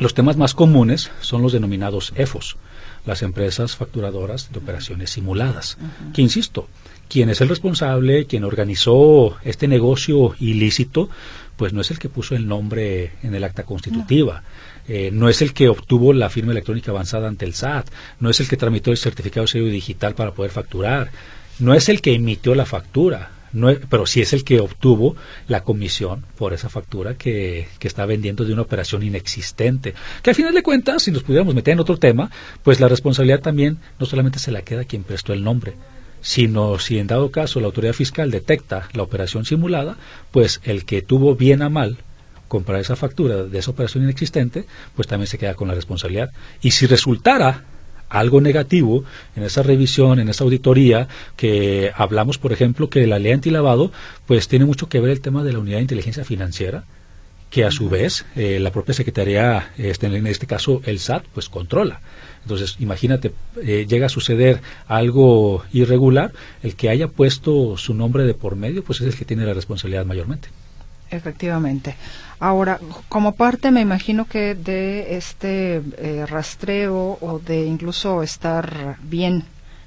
los 0.02 0.14
temas 0.14 0.36
más 0.36 0.54
comunes 0.54 1.12
son 1.22 1.42
los 1.42 1.54
denominados 1.54 2.12
EFOS, 2.16 2.58
las 3.06 3.22
empresas 3.22 3.76
facturadoras 3.76 4.52
de 4.52 4.60
operaciones 4.60 5.12
simuladas, 5.12 5.78
que 6.14 6.22
insisto, 6.22 6.68
quien 7.08 7.30
es 7.30 7.42
el 7.42 7.50
responsable, 7.50 8.26
quien 8.26 8.44
organizó 8.44 9.38
este 9.44 9.68
negocio 9.68 10.34
ilícito, 10.40 11.10
pues 11.56 11.74
no 11.74 11.82
es 11.82 11.92
el 11.92 12.00
que 12.00 12.10
puso 12.10 12.36
el 12.36 12.48
nombre 12.48 13.12
en 13.22 13.36
el 13.36 13.44
acta 13.44 13.64
constitutiva, 13.64 14.44
eh, 14.88 15.10
no, 15.12 15.30
es 15.30 15.42
el 15.42 15.54
que 15.54 15.70
obtuvo 15.70 16.14
la 16.14 16.30
firma 16.30 16.52
electrónica 16.52 16.92
avanzada 16.92 17.28
ante 17.28 17.46
el 17.46 17.54
SAT, 17.54 17.90
no 18.20 18.30
es 18.30 18.40
el 18.40 18.48
que 18.48 18.58
tramitó 18.58 18.92
el 18.92 18.98
certificado 18.98 19.46
de 19.46 19.52
sello 19.52 19.66
digital 19.66 20.16
para 20.16 20.32
poder 20.32 20.52
facturar, 20.52 21.12
no 21.60 21.74
es 21.74 21.90
el 21.90 22.02
que 22.02 22.14
emitió 22.14 22.56
la 22.56 22.66
factura, 22.66 23.32
no 23.54 23.74
pero 23.90 24.06
sí 24.06 24.22
es 24.22 24.34
el 24.34 24.44
que 24.44 24.60
obtuvo 24.60 25.16
la 25.48 25.64
comisión 25.64 26.26
por 26.38 26.54
esa 26.54 26.70
factura 26.70 27.16
que, 27.16 27.68
que, 27.80 27.88
está 27.88 28.06
vendiendo 28.06 28.46
de 28.46 28.54
una 28.54 28.62
operación 28.62 29.04
inexistente. 29.04 29.94
Que 30.24 30.30
al 30.30 30.36
final 30.36 30.54
de 30.54 30.64
cuentas, 30.64 31.04
si 31.04 31.12
nos 31.12 31.24
pudiéramos 31.24 31.54
meter 31.54 31.74
en 31.74 31.82
otro 31.82 31.98
tema, 31.98 32.32
pues 32.64 32.80
la 32.80 32.88
responsabilidad 32.88 33.42
también 33.42 33.78
no 34.00 34.06
solamente 34.06 34.40
se 34.40 34.52
la 34.52 34.62
queda 34.62 34.86
quien 34.86 35.04
prestó 35.04 35.34
el 35.34 35.44
nombre, 35.44 35.74
sino 36.22 36.80
si 36.80 37.00
en 37.00 37.08
dado 37.08 37.32
caso 37.32 37.60
la 37.60 37.68
autoridad 37.68 37.94
fiscal 37.94 38.32
detecta 38.32 38.88
la 38.94 39.04
operación 39.04 39.46
simulada, 39.46 39.98
pues 40.32 40.62
el 40.64 40.86
que 40.86 41.02
tuvo 41.02 41.36
bien 41.36 41.62
a 41.62 41.70
mal 41.70 41.98
comprar 42.52 42.82
esa 42.82 42.98
factura 42.98 43.44
de 43.44 43.60
esa 43.60 43.72
operación 43.72 44.04
inexistente, 44.04 44.66
pues 44.94 45.08
también 45.08 45.28
se 45.28 45.38
queda 45.38 45.54
con 45.54 45.70
la 45.70 45.74
responsabilidad. 45.74 46.32
Y 46.62 46.72
si 46.72 46.86
resultara 46.86 47.64
algo 48.10 48.42
negativo 48.42 49.06
en 49.38 49.44
esa 49.44 49.64
revisión, 49.64 50.20
en 50.20 50.28
esa 50.28 50.44
auditoría, 50.44 51.08
que 51.38 51.94
hablamos, 51.96 52.38
por 52.38 52.52
ejemplo, 52.52 52.90
que 52.90 53.08
la 53.08 53.20
ley 53.20 53.32
antilavado, 53.32 53.94
pues 54.28 54.50
tiene 54.50 54.66
mucho 54.66 54.90
que 54.90 55.00
ver 55.00 55.12
el 55.12 55.22
tema 55.22 55.46
de 55.46 55.54
la 55.54 55.60
unidad 55.60 55.78
de 55.78 55.84
inteligencia 55.84 56.26
financiera, 56.26 56.84
que 57.50 57.64
a 57.64 57.72
su 57.72 57.88
vez 57.88 58.26
eh, 58.36 58.60
la 58.60 58.72
propia 58.72 58.94
Secretaría, 58.94 59.72
este, 59.78 60.08
en 60.08 60.28
este 60.28 60.46
caso 60.46 60.82
el 60.84 61.00
SAT, 61.00 61.24
pues 61.34 61.48
controla. 61.48 62.02
Entonces, 62.44 62.76
imagínate, 62.80 63.32
eh, 63.64 63.86
llega 63.88 64.08
a 64.08 64.10
suceder 64.10 64.60
algo 64.88 65.64
irregular, 65.72 66.34
el 66.64 66.76
que 66.76 66.90
haya 66.90 67.08
puesto 67.08 67.78
su 67.78 67.94
nombre 67.94 68.26
de 68.26 68.34
por 68.34 68.58
medio, 68.58 68.84
pues 68.84 69.00
es 69.00 69.08
el 69.08 69.16
que 69.16 69.24
tiene 69.24 69.46
la 69.46 69.54
responsabilidad 69.54 70.06
mayormente. 70.06 70.50
Efectivamente. 71.12 71.96
Ahora, 72.40 72.80
como 73.10 73.34
parte, 73.34 73.70
me 73.70 73.82
imagino 73.82 74.26
que 74.26 74.56
de 74.56 75.18
este 75.18 75.82
eh, 75.98 76.26
rastreo 76.26 77.18
o 77.22 77.40
de 77.40 77.66
incluso 77.66 78.24
estar 78.24 78.98
bien, 79.04 79.44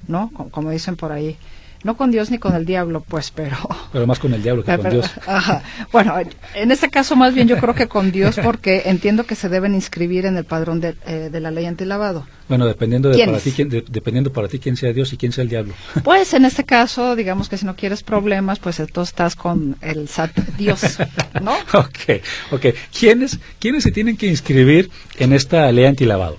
¿no? 0.07 0.29
Como 0.51 0.69
dicen 0.69 0.95
por 0.95 1.11
ahí, 1.11 1.37
no 1.85 1.95
con 1.95 2.09
Dios 2.09 2.31
ni 2.31 2.39
con 2.39 2.55
el 2.55 2.65
diablo, 2.65 3.05
pues, 3.07 3.29
pero... 3.29 3.55
Pero 3.93 4.07
más 4.07 4.17
con 4.17 4.33
el 4.33 4.41
diablo 4.41 4.63
que 4.63 4.75
con 4.75 4.89
Dios. 4.89 5.09
Bueno, 5.91 6.15
en 6.55 6.71
este 6.71 6.89
caso 6.89 7.15
más 7.15 7.33
bien 7.33 7.47
yo 7.47 7.57
creo 7.57 7.75
que 7.75 7.87
con 7.87 8.11
Dios 8.11 8.37
porque 8.43 8.83
entiendo 8.85 9.25
que 9.25 9.35
se 9.35 9.47
deben 9.47 9.75
inscribir 9.75 10.25
en 10.25 10.35
el 10.35 10.45
padrón 10.45 10.81
de, 10.81 10.95
eh, 11.05 11.29
de 11.31 11.39
la 11.39 11.51
ley 11.51 11.65
antilavado. 11.65 12.25
Bueno, 12.49 12.65
dependiendo 12.65 13.09
de 13.09 13.23
para, 13.23 13.37
ti, 13.37 13.51
quién, 13.51 13.69
dependiendo 13.69 14.33
para 14.33 14.47
ti 14.47 14.57
quién 14.57 14.75
sea 14.75 14.91
Dios 14.93 15.13
y 15.13 15.17
quién 15.17 15.31
sea 15.31 15.43
el 15.43 15.49
diablo. 15.49 15.73
Pues 16.03 16.33
en 16.33 16.45
este 16.45 16.63
caso, 16.63 17.15
digamos 17.15 17.49
que 17.49 17.57
si 17.57 17.65
no 17.65 17.75
quieres 17.75 18.01
problemas, 18.01 18.57
pues 18.57 18.81
tú 18.91 19.01
estás 19.01 19.35
con 19.35 19.77
el 19.81 20.09
SAT 20.09 20.35
Dios, 20.57 20.97
¿no? 21.41 21.53
ok, 21.73 22.21
ok. 22.51 22.65
¿Quiénes, 22.97 23.39
¿Quiénes 23.59 23.83
se 23.83 23.91
tienen 23.91 24.17
que 24.17 24.25
inscribir 24.25 24.89
en 25.19 25.33
esta 25.33 25.71
ley 25.71 25.85
antilavado? 25.85 26.37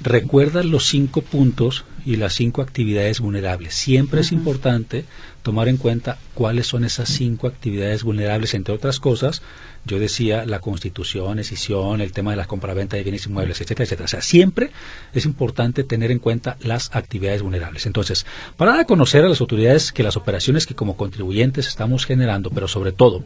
Recuerda 0.00 0.62
los 0.62 0.86
cinco 0.86 1.22
puntos 1.22 1.84
y 2.06 2.16
las 2.16 2.34
cinco 2.34 2.62
actividades 2.62 3.20
vulnerables. 3.20 3.74
Siempre 3.74 4.20
es 4.20 4.30
importante 4.30 5.04
tomar 5.42 5.66
en 5.68 5.76
cuenta 5.76 6.18
cuáles 6.34 6.68
son 6.68 6.84
esas 6.84 7.08
cinco 7.08 7.48
actividades 7.48 8.04
vulnerables, 8.04 8.54
entre 8.54 8.72
otras 8.72 9.00
cosas. 9.00 9.42
Yo 9.84 9.98
decía 9.98 10.46
la 10.46 10.60
constitución, 10.60 11.40
escisión, 11.40 12.00
el 12.00 12.12
tema 12.12 12.30
de 12.30 12.36
la 12.36 12.46
compraventa 12.46 12.96
de 12.96 13.02
bienes 13.02 13.26
inmuebles, 13.26 13.60
etcétera, 13.60 13.84
etcétera. 13.84 14.04
O 14.04 14.08
sea, 14.08 14.22
siempre 14.22 14.70
es 15.14 15.24
importante 15.24 15.82
tener 15.82 16.12
en 16.12 16.20
cuenta 16.20 16.56
las 16.60 16.94
actividades 16.94 17.42
vulnerables. 17.42 17.86
Entonces, 17.86 18.24
para 18.56 18.70
dar 18.72 18.80
a 18.80 18.84
conocer 18.84 19.24
a 19.24 19.28
las 19.28 19.40
autoridades 19.40 19.90
que 19.90 20.04
las 20.04 20.16
operaciones 20.16 20.64
que 20.64 20.76
como 20.76 20.96
contribuyentes 20.96 21.66
estamos 21.66 22.06
generando, 22.06 22.50
pero 22.50 22.68
sobre 22.68 22.92
todo 22.92 23.24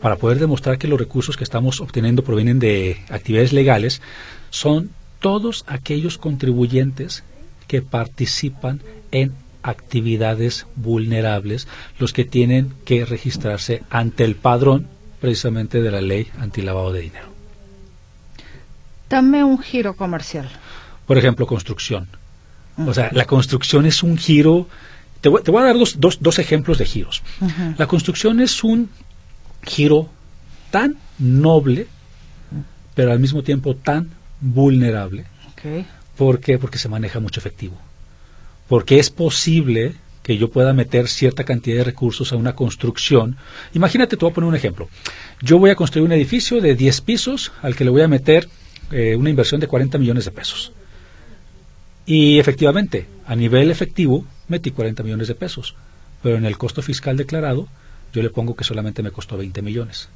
para 0.00 0.16
poder 0.16 0.38
demostrar 0.38 0.78
que 0.78 0.88
los 0.88 1.00
recursos 1.00 1.36
que 1.36 1.44
estamos 1.44 1.80
obteniendo 1.80 2.22
provienen 2.22 2.60
de 2.60 3.02
actividades 3.08 3.52
legales, 3.52 4.00
son 4.50 4.90
todos 5.20 5.64
aquellos 5.66 6.16
contribuyentes 6.16 7.24
que 7.70 7.82
participan 7.82 8.82
en 9.12 9.32
actividades 9.62 10.66
vulnerables, 10.74 11.68
los 12.00 12.12
que 12.12 12.24
tienen 12.24 12.72
que 12.84 13.04
registrarse 13.04 13.84
ante 13.90 14.24
el 14.24 14.34
padrón 14.34 14.88
precisamente 15.20 15.80
de 15.80 15.92
la 15.92 16.00
ley 16.00 16.26
antilavado 16.40 16.92
de 16.92 17.02
dinero. 17.02 17.28
Dame 19.08 19.44
un 19.44 19.60
giro 19.60 19.94
comercial. 19.94 20.48
Por 21.06 21.16
ejemplo, 21.16 21.46
construcción. 21.46 22.08
O 22.76 22.92
sea, 22.92 23.10
la 23.12 23.24
construcción 23.24 23.86
es 23.86 24.02
un 24.02 24.18
giro. 24.18 24.66
Te 25.20 25.28
voy, 25.28 25.62
a 25.62 25.64
dar 25.64 25.78
dos, 25.78 26.18
dos, 26.20 26.38
ejemplos 26.40 26.78
de 26.78 26.86
giros. 26.86 27.22
La 27.78 27.86
construcción 27.86 28.40
es 28.40 28.64
un 28.64 28.90
giro 29.62 30.08
tan 30.72 30.96
noble, 31.20 31.86
pero 32.96 33.12
al 33.12 33.20
mismo 33.20 33.44
tiempo 33.44 33.76
tan 33.76 34.10
vulnerable. 34.40 35.26
¿Por 36.20 36.38
qué? 36.38 36.58
Porque 36.58 36.76
se 36.76 36.90
maneja 36.90 37.18
mucho 37.18 37.40
efectivo. 37.40 37.78
Porque 38.68 38.98
es 38.98 39.08
posible 39.08 39.94
que 40.22 40.36
yo 40.36 40.50
pueda 40.50 40.74
meter 40.74 41.08
cierta 41.08 41.44
cantidad 41.44 41.78
de 41.78 41.84
recursos 41.84 42.30
a 42.30 42.36
una 42.36 42.54
construcción. 42.54 43.38
Imagínate, 43.72 44.18
te 44.18 44.20
voy 44.26 44.30
a 44.30 44.34
poner 44.34 44.48
un 44.48 44.54
ejemplo. 44.54 44.90
Yo 45.40 45.58
voy 45.58 45.70
a 45.70 45.76
construir 45.76 46.04
un 46.04 46.12
edificio 46.12 46.60
de 46.60 46.74
10 46.74 47.00
pisos 47.00 47.52
al 47.62 47.74
que 47.74 47.84
le 47.84 47.90
voy 47.90 48.02
a 48.02 48.06
meter 48.06 48.50
eh, 48.90 49.16
una 49.16 49.30
inversión 49.30 49.62
de 49.62 49.66
40 49.66 49.96
millones 49.96 50.26
de 50.26 50.30
pesos. 50.30 50.72
Y 52.04 52.38
efectivamente, 52.38 53.06
a 53.24 53.34
nivel 53.34 53.70
efectivo, 53.70 54.26
metí 54.46 54.72
40 54.72 55.02
millones 55.02 55.26
de 55.26 55.36
pesos. 55.36 55.74
Pero 56.22 56.36
en 56.36 56.44
el 56.44 56.58
costo 56.58 56.82
fiscal 56.82 57.16
declarado, 57.16 57.66
yo 58.12 58.22
le 58.22 58.28
pongo 58.28 58.54
que 58.54 58.64
solamente 58.64 59.02
me 59.02 59.10
costó 59.10 59.38
20 59.38 59.62
millones. 59.62 60.10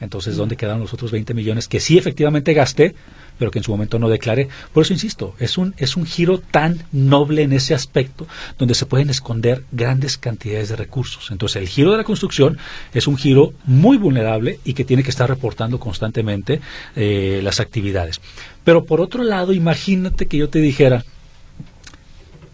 Entonces, 0.00 0.36
¿dónde 0.36 0.56
quedaron 0.56 0.80
los 0.80 0.92
otros 0.92 1.10
20 1.10 1.32
millones 1.32 1.68
que 1.68 1.80
sí 1.80 1.96
efectivamente 1.96 2.52
gasté, 2.52 2.94
pero 3.38 3.50
que 3.50 3.58
en 3.58 3.64
su 3.64 3.70
momento 3.70 3.98
no 3.98 4.10
declaré? 4.10 4.48
Por 4.72 4.82
eso 4.84 4.92
insisto, 4.92 5.34
es 5.38 5.56
un, 5.56 5.74
es 5.78 5.96
un 5.96 6.04
giro 6.04 6.38
tan 6.38 6.84
noble 6.92 7.42
en 7.42 7.54
ese 7.54 7.74
aspecto 7.74 8.26
donde 8.58 8.74
se 8.74 8.84
pueden 8.84 9.08
esconder 9.08 9.64
grandes 9.72 10.18
cantidades 10.18 10.68
de 10.68 10.76
recursos. 10.76 11.30
Entonces, 11.30 11.62
el 11.62 11.68
giro 11.68 11.92
de 11.92 11.96
la 11.96 12.04
construcción 12.04 12.58
es 12.92 13.06
un 13.06 13.16
giro 13.16 13.54
muy 13.64 13.96
vulnerable 13.96 14.60
y 14.64 14.74
que 14.74 14.84
tiene 14.84 15.02
que 15.02 15.10
estar 15.10 15.28
reportando 15.28 15.80
constantemente 15.80 16.60
eh, 16.94 17.40
las 17.42 17.60
actividades. 17.60 18.20
Pero 18.64 18.84
por 18.84 19.00
otro 19.00 19.22
lado, 19.22 19.54
imagínate 19.54 20.26
que 20.26 20.36
yo 20.36 20.50
te 20.50 20.58
dijera, 20.58 21.04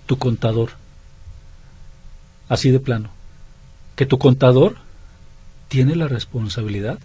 tu 0.06 0.16
contador, 0.16 0.70
así 2.49 2.70
de 2.70 2.80
plano, 2.80 3.11
que 3.96 4.06
tu 4.06 4.18
contador 4.18 4.76
tiene 5.68 5.96
la 5.96 6.06
responsabilidad 6.06 6.99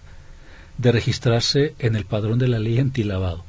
de 0.77 0.91
registrarse 0.91 1.73
en 1.79 1.95
el 1.95 2.05
padrón 2.05 2.39
de 2.39 2.47
la 2.47 2.59
ley 2.59 2.79
antilavado. 2.79 3.43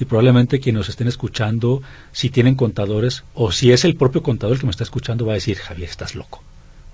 Y 0.00 0.04
probablemente 0.04 0.60
quienes 0.60 0.80
nos 0.80 0.88
estén 0.88 1.08
escuchando, 1.08 1.82
si 2.12 2.30
tienen 2.30 2.54
contadores 2.54 3.24
o 3.34 3.52
si 3.52 3.72
es 3.72 3.84
el 3.84 3.94
propio 3.94 4.22
contador 4.22 4.54
el 4.54 4.60
que 4.60 4.66
me 4.66 4.70
está 4.70 4.84
escuchando, 4.84 5.26
va 5.26 5.32
a 5.32 5.34
decir, 5.34 5.58
Javier, 5.58 5.88
estás 5.88 6.14
loco. 6.14 6.42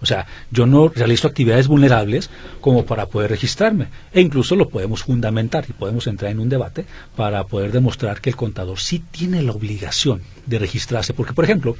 O 0.01 0.07
sea, 0.07 0.27
yo 0.51 0.67
no 0.67 0.89
realizo 0.89 1.27
actividades 1.27 1.67
vulnerables 1.67 2.31
como 2.61 2.85
para 2.85 3.07
poder 3.07 3.31
registrarme. 3.31 3.89
E 4.13 4.21
incluso 4.21 4.55
lo 4.55 4.69
podemos 4.69 5.03
fundamentar 5.03 5.65
y 5.69 5.73
podemos 5.73 6.07
entrar 6.07 6.31
en 6.31 6.39
un 6.39 6.49
debate 6.49 6.85
para 7.17 7.45
poder 7.45 7.73
demostrar 7.73 8.21
que 8.21 8.31
el 8.31 8.37
contador 8.37 8.79
sí 8.79 9.03
tiene 9.11 9.43
la 9.43 9.53
obligación 9.53 10.23
de 10.47 10.59
registrarse. 10.59 11.15
Porque, 11.15 11.33
por 11.33 11.45
ejemplo, 11.45 11.77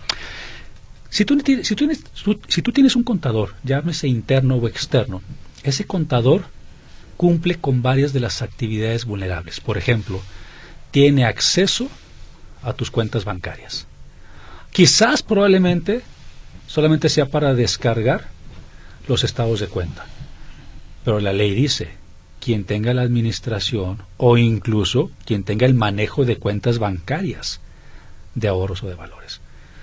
si 1.11 1.25
tú, 1.25 1.39
si 1.63 1.75
tú, 1.77 2.41
si 2.49 2.63
tú 2.63 2.73
tienes 2.73 2.97
un 2.97 3.05
contador, 3.05 3.55
llámese 3.63 4.09
interno 4.09 4.57
o 4.57 4.67
externo, 4.67 5.23
ese 5.63 5.85
contador 5.87 6.45
cumple 7.19 7.57
con 7.57 7.83
varias 7.83 8.15
de 8.15 8.21
las 8.21 8.41
actividades 8.41 9.05
vulnerables. 9.05 9.61
Por 9.61 9.77
ejemplo, 9.77 10.23
tiene 10.93 11.27
acceso 11.27 11.89
a 12.63 12.73
tus 12.73 12.91
cuentas 12.91 13.25
bancarias. 13.25 13.87
Quizás 14.73 15.23
probablemente 15.23 16.03
solamente 16.69 17.09
sea 17.09 17.27
para 17.27 17.55
descargar 17.55 18.29
los 19.09 19.25
estados 19.25 19.59
de 19.59 19.67
cuenta. 19.67 20.07
Pero 21.05 21.19
la 21.19 21.33
ley 21.33 21.55
dice, 21.55 21.91
quien 22.41 22.65
tenga 22.65 22.95
la 22.95 23.03
administración 23.03 23.99
o 24.17 24.39
incluso 24.39 25.11
quien 25.25 25.43
tenga 25.43 25.67
el 25.67 25.75
manejo 25.75 26.25
de 26.25 26.37
cuentas 26.37 26.79
bancarias 26.79 27.61
de 28.37 28.47
ahorros 28.47 28.85
o 28.85 28.89
de 28.89 28.95
valores. 28.95 29.41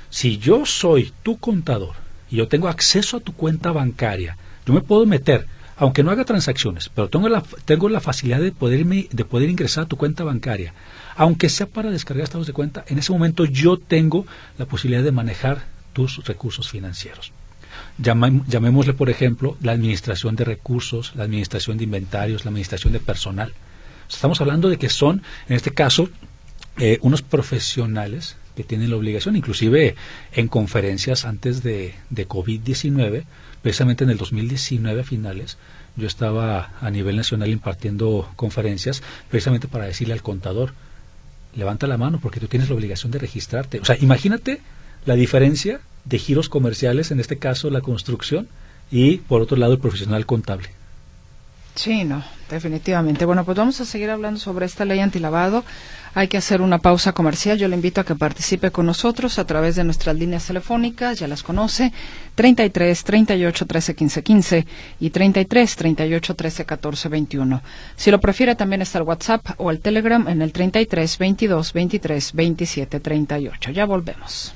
Si 0.09 0.37
yo 0.37 0.65
soy 0.65 1.11
tu 1.21 1.37
contador 1.37 1.95
y 2.31 2.37
yo 2.37 2.47
tengo 2.47 2.69
acceso 2.69 3.17
a 3.17 3.19
tu 3.19 3.33
cuenta 3.33 3.73
bancaria, 3.73 4.37
yo 4.65 4.73
me 4.73 4.81
puedo 4.81 5.05
meter, 5.05 5.47
aunque 5.77 6.03
no 6.03 6.11
haga 6.11 6.25
transacciones, 6.25 6.89
pero 6.93 7.09
tengo 7.09 7.29
la, 7.29 7.43
tengo 7.65 7.89
la 7.89 7.99
facilidad 7.99 8.39
de, 8.39 8.51
poderme, 8.51 9.07
de 9.11 9.25
poder 9.25 9.49
ingresar 9.49 9.85
a 9.85 9.87
tu 9.87 9.97
cuenta 9.97 10.23
bancaria, 10.23 10.73
aunque 11.15 11.49
sea 11.49 11.67
para 11.67 11.91
descargar 11.91 12.23
estados 12.23 12.47
de 12.47 12.53
cuenta, 12.53 12.85
en 12.87 12.99
ese 12.99 13.11
momento 13.11 13.45
yo 13.45 13.77
tengo 13.77 14.25
la 14.57 14.65
posibilidad 14.65 15.03
de 15.03 15.11
manejar 15.11 15.65
tus 15.93 16.25
recursos 16.25 16.69
financieros. 16.69 17.31
llamémosle, 17.97 18.93
por 18.93 19.09
ejemplo, 19.09 19.57
la 19.61 19.73
administración 19.73 20.35
de 20.35 20.45
recursos, 20.45 21.13
la 21.15 21.23
administración 21.23 21.77
de 21.77 21.85
inventarios, 21.85 22.45
la 22.45 22.49
administración 22.49 22.93
de 22.93 22.99
personal. 22.99 23.53
Estamos 24.09 24.39
hablando 24.41 24.69
de 24.69 24.77
que 24.77 24.89
son, 24.89 25.23
en 25.47 25.55
este 25.55 25.71
caso, 25.71 26.09
eh, 26.77 26.99
unos 27.01 27.21
profesionales 27.21 28.35
que 28.55 28.63
tienen 28.63 28.89
la 28.89 28.95
obligación, 28.95 29.35
inclusive 29.35 29.95
en 30.33 30.47
conferencias 30.47 31.25
antes 31.25 31.63
de, 31.63 31.95
de 32.09 32.27
COVID-19, 32.27 33.23
precisamente 33.61 34.03
en 34.03 34.09
el 34.09 34.17
2019 34.17 35.01
a 35.01 35.03
finales, 35.03 35.57
yo 35.95 36.07
estaba 36.07 36.73
a 36.81 36.89
nivel 36.89 37.15
nacional 37.15 37.49
impartiendo 37.49 38.29
conferencias 38.35 39.01
precisamente 39.29 39.67
para 39.67 39.85
decirle 39.85 40.13
al 40.13 40.21
contador, 40.21 40.73
levanta 41.55 41.87
la 41.87 41.97
mano 41.97 42.19
porque 42.21 42.39
tú 42.39 42.47
tienes 42.47 42.69
la 42.69 42.75
obligación 42.75 43.11
de 43.11 43.19
registrarte. 43.19 43.79
O 43.79 43.85
sea, 43.85 43.97
imagínate 43.99 44.61
la 45.05 45.15
diferencia 45.15 45.79
de 46.03 46.19
giros 46.19 46.49
comerciales, 46.49 47.11
en 47.11 47.19
este 47.19 47.37
caso 47.37 47.69
la 47.69 47.81
construcción, 47.81 48.47
y 48.91 49.17
por 49.17 49.41
otro 49.41 49.57
lado 49.57 49.73
el 49.73 49.79
profesional 49.79 50.25
contable. 50.25 50.69
Sí, 51.75 52.03
no, 52.03 52.23
definitivamente. 52.49 53.25
Bueno, 53.25 53.43
pues 53.45 53.57
vamos 53.57 53.79
a 53.81 53.85
seguir 53.85 54.09
hablando 54.09 54.39
sobre 54.39 54.65
esta 54.65 54.85
ley 54.85 54.99
antilavado. 54.99 55.63
Hay 56.13 56.29
que 56.29 56.37
hacer 56.37 56.61
una 56.61 56.79
pausa 56.79 57.11
comercial. 57.11 57.57
Yo 57.57 57.67
le 57.67 57.75
invito 57.75 57.99
a 57.99 58.05
que 58.05 58.15
participe 58.15 58.71
con 58.71 58.85
nosotros 58.85 59.37
a 59.37 59.45
través 59.45 59.75
de 59.75 59.83
nuestras 59.83 60.15
líneas 60.15 60.47
telefónicas, 60.47 61.19
ya 61.19 61.27
las 61.27 61.43
conoce, 61.43 61.91
33 62.35 63.03
38 63.03 63.65
13 63.65 63.95
15 63.95 64.23
15 64.23 64.67
y 65.01 65.09
33 65.09 65.75
38 65.75 66.35
13 66.35 66.65
14 66.65 67.09
21. 67.09 67.61
Si 67.97 68.11
lo 68.11 68.21
prefiere, 68.21 68.55
también 68.55 68.81
está 68.81 68.99
el 68.99 69.03
WhatsApp 69.03 69.45
o 69.57 69.71
el 69.71 69.81
Telegram 69.81 70.27
en 70.27 70.41
el 70.41 70.53
33 70.53 71.17
22 71.17 71.73
23 71.73 72.33
27 72.33 72.99
38. 72.99 73.71
Ya 73.71 73.85
volvemos. 73.85 74.53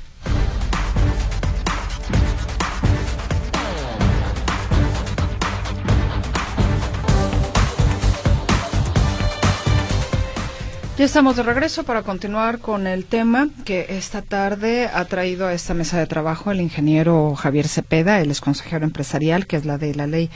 Ya 10.99 11.05
estamos 11.05 11.37
de 11.37 11.43
regreso 11.43 11.85
para 11.85 12.03
continuar 12.03 12.59
con 12.59 12.85
el 12.85 13.05
tema 13.05 13.47
que 13.63 13.85
esta 13.87 14.21
tarde 14.21 14.89
ha 14.93 15.05
traído 15.05 15.47
a 15.47 15.53
esta 15.53 15.73
mesa 15.73 15.97
de 15.97 16.07
trabajo 16.07 16.51
el 16.51 16.59
ingeniero 16.59 17.35
Javier 17.35 17.69
Cepeda, 17.69 18.19
el 18.19 18.31
ex 18.31 18.41
consejero 18.41 18.83
empresarial, 18.83 19.47
que 19.47 19.55
es 19.55 19.63
la 19.63 19.77
de 19.77 19.95
la 19.95 20.07
ley 20.07 20.29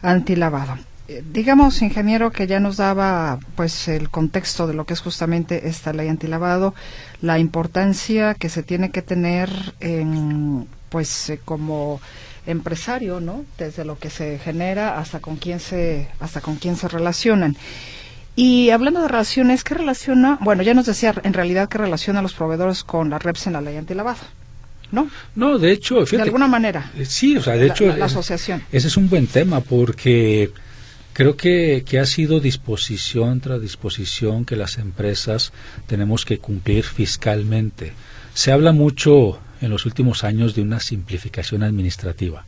antilavado. 0.00 0.78
Eh, 1.08 1.22
digamos, 1.34 1.82
ingeniero, 1.82 2.32
que 2.32 2.46
ya 2.46 2.60
nos 2.60 2.78
daba 2.78 3.40
pues 3.56 3.88
el 3.88 4.08
contexto 4.08 4.66
de 4.66 4.72
lo 4.72 4.86
que 4.86 4.94
es 4.94 5.02
justamente 5.02 5.68
esta 5.68 5.92
ley 5.92 6.08
antilavado, 6.08 6.74
la 7.20 7.38
importancia 7.38 8.32
que 8.32 8.48
se 8.48 8.62
tiene 8.62 8.90
que 8.90 9.02
tener 9.02 9.50
en, 9.80 10.66
pues 10.88 11.28
eh, 11.28 11.38
como 11.44 12.00
empresario, 12.46 13.20
¿no? 13.20 13.44
Desde 13.58 13.84
lo 13.84 13.98
que 13.98 14.08
se 14.08 14.38
genera 14.38 14.98
hasta 14.98 15.20
con 15.20 15.36
quién 15.36 15.60
se 15.60 16.08
hasta 16.20 16.40
con 16.40 16.56
quién 16.56 16.76
se 16.76 16.88
relacionan. 16.88 17.54
Y 18.36 18.68
hablando 18.68 19.00
de 19.00 19.08
relaciones, 19.08 19.64
¿qué 19.64 19.74
relaciona? 19.74 20.38
Bueno, 20.42 20.62
ya 20.62 20.74
nos 20.74 20.84
decía 20.84 21.14
en 21.22 21.32
realidad 21.32 21.70
qué 21.70 21.78
relaciona 21.78 22.18
a 22.18 22.22
los 22.22 22.34
proveedores 22.34 22.84
con 22.84 23.08
la 23.08 23.18
REPS 23.18 23.46
en 23.46 23.54
la 23.54 23.62
ley 23.62 23.76
antilavado. 23.78 24.20
¿No? 24.92 25.08
No, 25.34 25.58
de 25.58 25.72
hecho, 25.72 25.96
fíjate, 26.04 26.16
de 26.16 26.22
alguna 26.22 26.46
manera. 26.46 26.92
Eh, 26.96 27.06
sí, 27.06 27.36
o 27.38 27.42
sea, 27.42 27.54
de 27.54 27.66
hecho, 27.66 27.86
la, 27.96 28.04
asociación. 28.04 28.62
Ese 28.70 28.88
es 28.88 28.96
un 28.98 29.08
buen 29.08 29.26
tema 29.26 29.60
porque 29.60 30.50
creo 31.14 31.34
que, 31.36 31.82
que 31.84 31.98
ha 31.98 32.06
sido 32.06 32.38
disposición 32.38 33.40
tras 33.40 33.60
disposición 33.60 34.44
que 34.44 34.54
las 34.54 34.76
empresas 34.76 35.52
tenemos 35.86 36.24
que 36.24 36.38
cumplir 36.38 36.84
fiscalmente. 36.84 37.94
Se 38.34 38.52
habla 38.52 38.72
mucho 38.72 39.40
en 39.62 39.70
los 39.70 39.86
últimos 39.86 40.24
años 40.24 40.54
de 40.54 40.60
una 40.60 40.78
simplificación 40.78 41.62
administrativa 41.62 42.44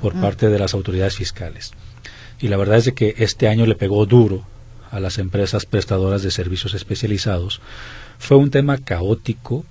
por 0.00 0.14
parte 0.14 0.48
de 0.48 0.58
las 0.60 0.74
autoridades 0.74 1.16
fiscales. 1.16 1.72
Y 2.40 2.46
la 2.46 2.56
verdad 2.56 2.78
es 2.78 2.84
de 2.84 2.94
que 2.94 3.16
este 3.18 3.48
año 3.48 3.66
le 3.66 3.74
pegó 3.74 4.06
duro 4.06 4.46
a 4.96 5.00
las 5.00 5.18
empresas 5.18 5.66
prestadoras 5.66 6.22
de 6.22 6.30
servicios 6.30 6.74
especializados, 6.74 7.60
fue 8.18 8.36
un 8.36 8.50
tema 8.50 8.78
caótico, 8.78 9.64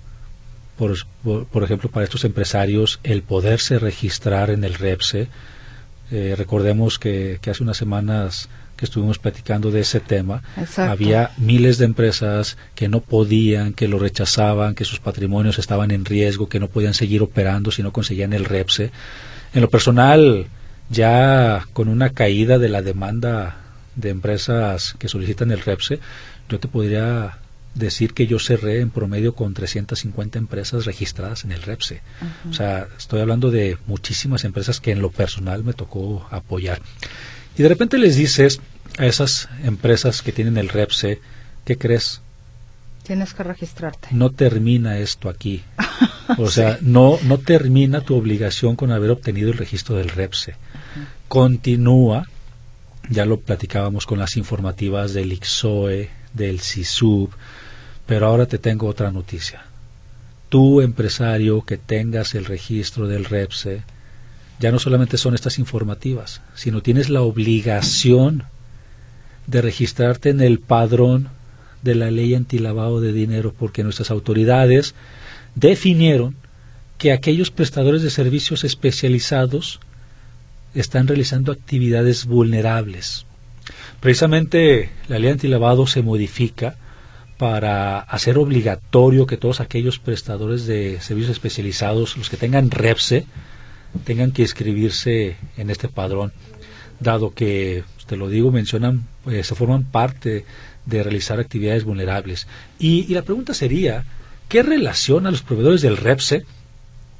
por, 0.77 0.95
por, 1.23 1.63
ejemplo, 1.63 1.89
para 1.89 2.03
estos 2.03 2.25
empresarios, 2.25 2.99
el 3.03 3.21
poderse 3.21 3.79
registrar 3.79 4.49
en 4.49 4.63
el 4.63 4.73
REPSE. 4.73 5.27
Eh, 6.11 6.35
recordemos 6.37 6.99
que, 6.99 7.39
hace 7.49 7.63
unas 7.63 7.77
semanas 7.77 8.49
que 8.75 8.85
estuvimos 8.85 9.17
platicando 9.19 9.71
de 9.71 9.79
ese 9.81 10.01
tema, 10.01 10.43
había 10.75 11.31
miles 11.37 11.77
de 11.77 11.85
empresas 11.85 12.57
que 12.75 12.89
no 12.89 12.99
podían, 12.99 13.71
que 13.73 13.87
lo 13.87 13.99
rechazaban, 13.99 14.75
que 14.75 14.83
sus 14.83 14.99
patrimonios 14.99 15.59
estaban 15.59 15.91
en 15.91 16.03
riesgo, 16.03 16.49
que 16.49 16.59
no 16.59 16.67
podían 16.67 16.93
seguir 16.93 17.21
operando 17.21 17.71
si 17.71 17.81
no 17.83 17.93
conseguían 17.93 18.33
el 18.33 18.43
REPSE. 18.43 18.91
En 19.53 19.61
lo 19.61 19.69
personal, 19.69 20.47
ya 20.89 21.65
con 21.71 21.87
una 21.87 22.09
caída 22.09 22.59
de 22.59 22.69
la 22.69 22.81
demanda 22.81 23.64
de 23.95 24.09
empresas 24.09 24.95
que 24.99 25.07
solicitan 25.07 25.51
el 25.51 25.61
REPSE, 25.61 25.99
yo 26.49 26.59
te 26.59 26.67
podría 26.67 27.39
decir 27.75 28.13
que 28.13 28.25
yo 28.25 28.39
cerré 28.39 28.79
en 28.79 28.89
promedio 28.89 29.35
con 29.35 29.53
350 29.53 30.39
empresas 30.39 30.85
registradas 30.85 31.43
en 31.43 31.51
el 31.51 31.61
REPSE. 31.61 32.01
O 32.49 32.53
sea, 32.53 32.87
estoy 32.97 33.21
hablando 33.21 33.51
de 33.51 33.77
muchísimas 33.85 34.45
empresas 34.45 34.79
que 34.79 34.91
en 34.91 35.01
lo 35.01 35.11
personal 35.11 35.63
me 35.63 35.73
tocó 35.73 36.25
apoyar. 36.31 36.81
Y 37.57 37.63
de 37.63 37.69
repente 37.69 37.97
les 37.97 38.15
dices 38.15 38.61
a 38.97 39.05
esas 39.05 39.49
empresas 39.63 40.21
que 40.21 40.31
tienen 40.31 40.57
el 40.57 40.69
REPSE, 40.69 41.19
¿qué 41.65 41.77
crees? 41.77 42.21
Tienes 43.03 43.33
que 43.33 43.43
registrarte. 43.43 44.07
No 44.11 44.31
termina 44.31 44.97
esto 44.97 45.29
aquí. 45.29 45.63
O 46.39 46.49
sea, 46.49 46.79
no, 46.81 47.19
no 47.23 47.37
termina 47.37 48.01
tu 48.01 48.15
obligación 48.15 48.75
con 48.75 48.91
haber 48.91 49.11
obtenido 49.11 49.51
el 49.51 49.59
registro 49.59 49.95
del 49.95 50.09
REPSE. 50.09 50.55
Continúa 51.27 52.27
ya 53.09 53.25
lo 53.25 53.39
platicábamos 53.39 54.05
con 54.05 54.19
las 54.19 54.37
informativas 54.37 55.13
del 55.13 55.33
IXOE, 55.33 56.09
del 56.33 56.59
CISUB, 56.59 57.29
pero 58.05 58.27
ahora 58.27 58.45
te 58.45 58.57
tengo 58.57 58.87
otra 58.87 59.11
noticia. 59.11 59.65
Tú, 60.49 60.81
empresario, 60.81 61.63
que 61.63 61.77
tengas 61.77 62.35
el 62.35 62.45
registro 62.45 63.07
del 63.07 63.25
REPSE, 63.25 63.83
ya 64.59 64.71
no 64.71 64.79
solamente 64.79 65.17
son 65.17 65.35
estas 65.35 65.59
informativas, 65.59 66.41
sino 66.53 66.81
tienes 66.81 67.09
la 67.09 67.21
obligación 67.21 68.43
de 69.47 69.61
registrarte 69.61 70.29
en 70.29 70.41
el 70.41 70.59
padrón 70.59 71.29
de 71.81 71.95
la 71.95 72.09
ley 72.09 72.33
antilavado 72.35 73.01
de 73.01 73.11
dinero, 73.11 73.53
porque 73.57 73.83
nuestras 73.83 74.11
autoridades 74.11 74.95
definieron 75.55 76.35
que 76.97 77.11
aquellos 77.11 77.51
prestadores 77.51 78.01
de 78.01 78.09
servicios 78.09 78.63
especializados 78.63 79.79
están 80.75 81.07
realizando 81.07 81.51
actividades 81.51 82.25
vulnerables. 82.25 83.25
Precisamente 83.99 84.91
la 85.07 85.19
ley 85.19 85.31
antilavado 85.31 85.87
se 85.87 86.03
modifica 86.03 86.75
para 87.37 87.99
hacer 87.99 88.37
obligatorio 88.37 89.25
que 89.25 89.37
todos 89.37 89.59
aquellos 89.59 89.99
prestadores 89.99 90.65
de 90.65 90.99
servicios 91.01 91.31
especializados, 91.31 92.15
los 92.17 92.29
que 92.29 92.37
tengan 92.37 92.71
REPSE, 92.71 93.25
tengan 94.03 94.31
que 94.31 94.43
inscribirse 94.43 95.37
en 95.57 95.69
este 95.69 95.87
padrón, 95.87 96.31
dado 96.99 97.33
que, 97.33 97.83
te 98.07 98.17
lo 98.17 98.29
digo, 98.29 98.51
mencionan, 98.51 99.07
eh, 99.27 99.43
se 99.43 99.55
forman 99.55 99.83
parte 99.83 100.45
de 100.85 101.03
realizar 101.03 101.39
actividades 101.39 101.83
vulnerables. 101.83 102.47
Y, 102.79 103.05
y, 103.09 103.13
la 103.15 103.23
pregunta 103.23 103.53
sería, 103.53 104.05
¿qué 104.47 104.63
relaciona 104.63 105.29
a 105.29 105.31
los 105.31 105.41
proveedores 105.41 105.81
del 105.81 105.97
REPSE 105.97 106.45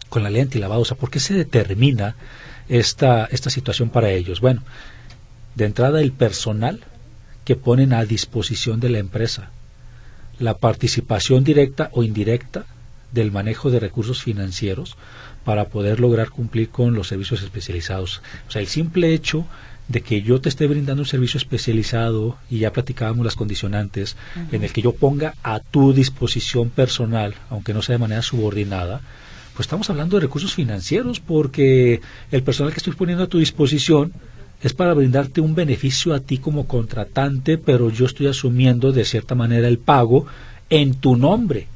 con 0.10 0.24
la 0.24 0.30
ley 0.30 0.42
antilavado? 0.42 0.82
O 0.82 0.86
sea, 0.86 0.98
¿por 0.98 1.10
qué 1.10 1.20
se 1.20 1.34
determina 1.34 2.16
esta, 2.70 3.26
esta 3.26 3.50
situación 3.50 3.90
para 3.90 4.12
ellos? 4.12 4.42
Bueno, 4.42 4.64
de 5.56 5.66
entrada 5.66 6.02
el 6.02 6.12
personal 6.12 6.82
que 7.46 7.56
ponen 7.56 7.94
a 7.94 8.06
disposición 8.06 8.80
de 8.80 8.90
la 8.90 9.00
empresa, 9.00 9.52
la 10.40 10.58
participación 10.58 11.44
directa 11.44 11.90
o 11.94 12.04
indirecta 12.04 12.66
del 13.12 13.32
manejo 13.32 13.72
de 13.72 13.80
recursos 13.80 14.22
financieros 14.22 14.98
para 15.46 15.70
poder 15.70 16.00
lograr 16.00 16.30
cumplir 16.30 16.70
con 16.70 16.96
los 16.96 17.08
servicios 17.08 17.42
especializados. 17.44 18.22
O 18.48 18.52
sea, 18.52 18.62
el 18.62 18.68
simple 18.68 19.14
hecho 19.14 19.46
de 19.88 20.02
que 20.02 20.24
yo 20.24 20.42
te 20.42 20.50
esté 20.50 20.66
brindando 20.68 21.04
un 21.04 21.08
servicio 21.08 21.38
especializado 21.38 22.38
y 22.50 22.60
ya 22.60 22.74
platicábamos 22.74 23.24
las 23.24 23.36
condicionantes 23.36 24.18
en 24.52 24.64
el 24.64 24.74
que 24.74 24.82
yo 24.82 24.94
ponga 24.94 25.36
a 25.44 25.60
tu 25.60 25.94
disposición 25.94 26.72
personal, 26.72 27.36
aunque 27.50 27.74
no 27.74 27.84
sea 27.84 27.94
de 27.94 28.00
manera 28.00 28.24
subordinada, 28.24 29.02
pues 29.56 29.68
estamos 29.68 29.90
hablando 29.90 30.18
de 30.18 30.22
recursos 30.22 30.54
financieros 30.54 31.22
porque 31.22 32.02
el 32.30 32.44
personal 32.44 32.74
que 32.74 32.80
estoy 32.80 32.94
poniendo 32.94 33.24
a 33.24 33.28
tu 33.28 33.40
disposición 33.40 34.12
es 34.62 34.74
para 34.74 34.94
brindarte 34.94 35.40
un 35.40 35.56
beneficio 35.56 36.14
a 36.14 36.20
ti 36.20 36.40
como 36.40 36.68
contratante, 36.68 37.58
pero 37.58 37.90
yo 37.90 38.06
estoy 38.06 38.28
asumiendo 38.28 38.92
de 38.92 39.06
cierta 39.06 39.34
manera 39.34 39.68
el 39.68 39.78
pago 39.78 40.26
en 40.70 40.96
tu 40.96 41.16
nombre. 41.16 41.68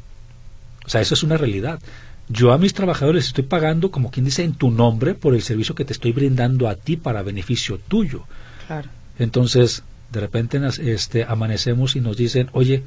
O 0.85 0.89
sea, 0.89 0.99
eso 0.99 1.13
es 1.13 1.23
una 1.23 1.37
realidad. 1.37 1.79
Yo 2.27 2.51
a 2.51 2.57
mis 2.57 2.73
trabajadores 2.73 3.27
estoy 3.27 3.45
pagando, 3.45 3.91
como 3.91 4.11
quien 4.11 4.25
dice, 4.25 4.43
en 4.43 4.53
tu 4.53 4.71
nombre 4.71 5.15
por 5.15 5.33
el 5.33 5.41
servicio 5.41 5.73
que 5.73 5.85
te 5.85 5.93
estoy 5.93 6.11
brindando 6.11 6.67
a 6.67 6.75
ti 6.75 6.97
para 6.97 7.23
beneficio 7.23 7.79
tuyo. 7.87 8.25
Claro. 8.67 8.89
Entonces, 9.19 9.83
de 10.11 10.19
repente 10.19 10.59
este, 10.81 11.23
amanecemos 11.23 11.95
y 11.95 12.01
nos 12.01 12.17
dicen, 12.17 12.49
oye, 12.51 12.83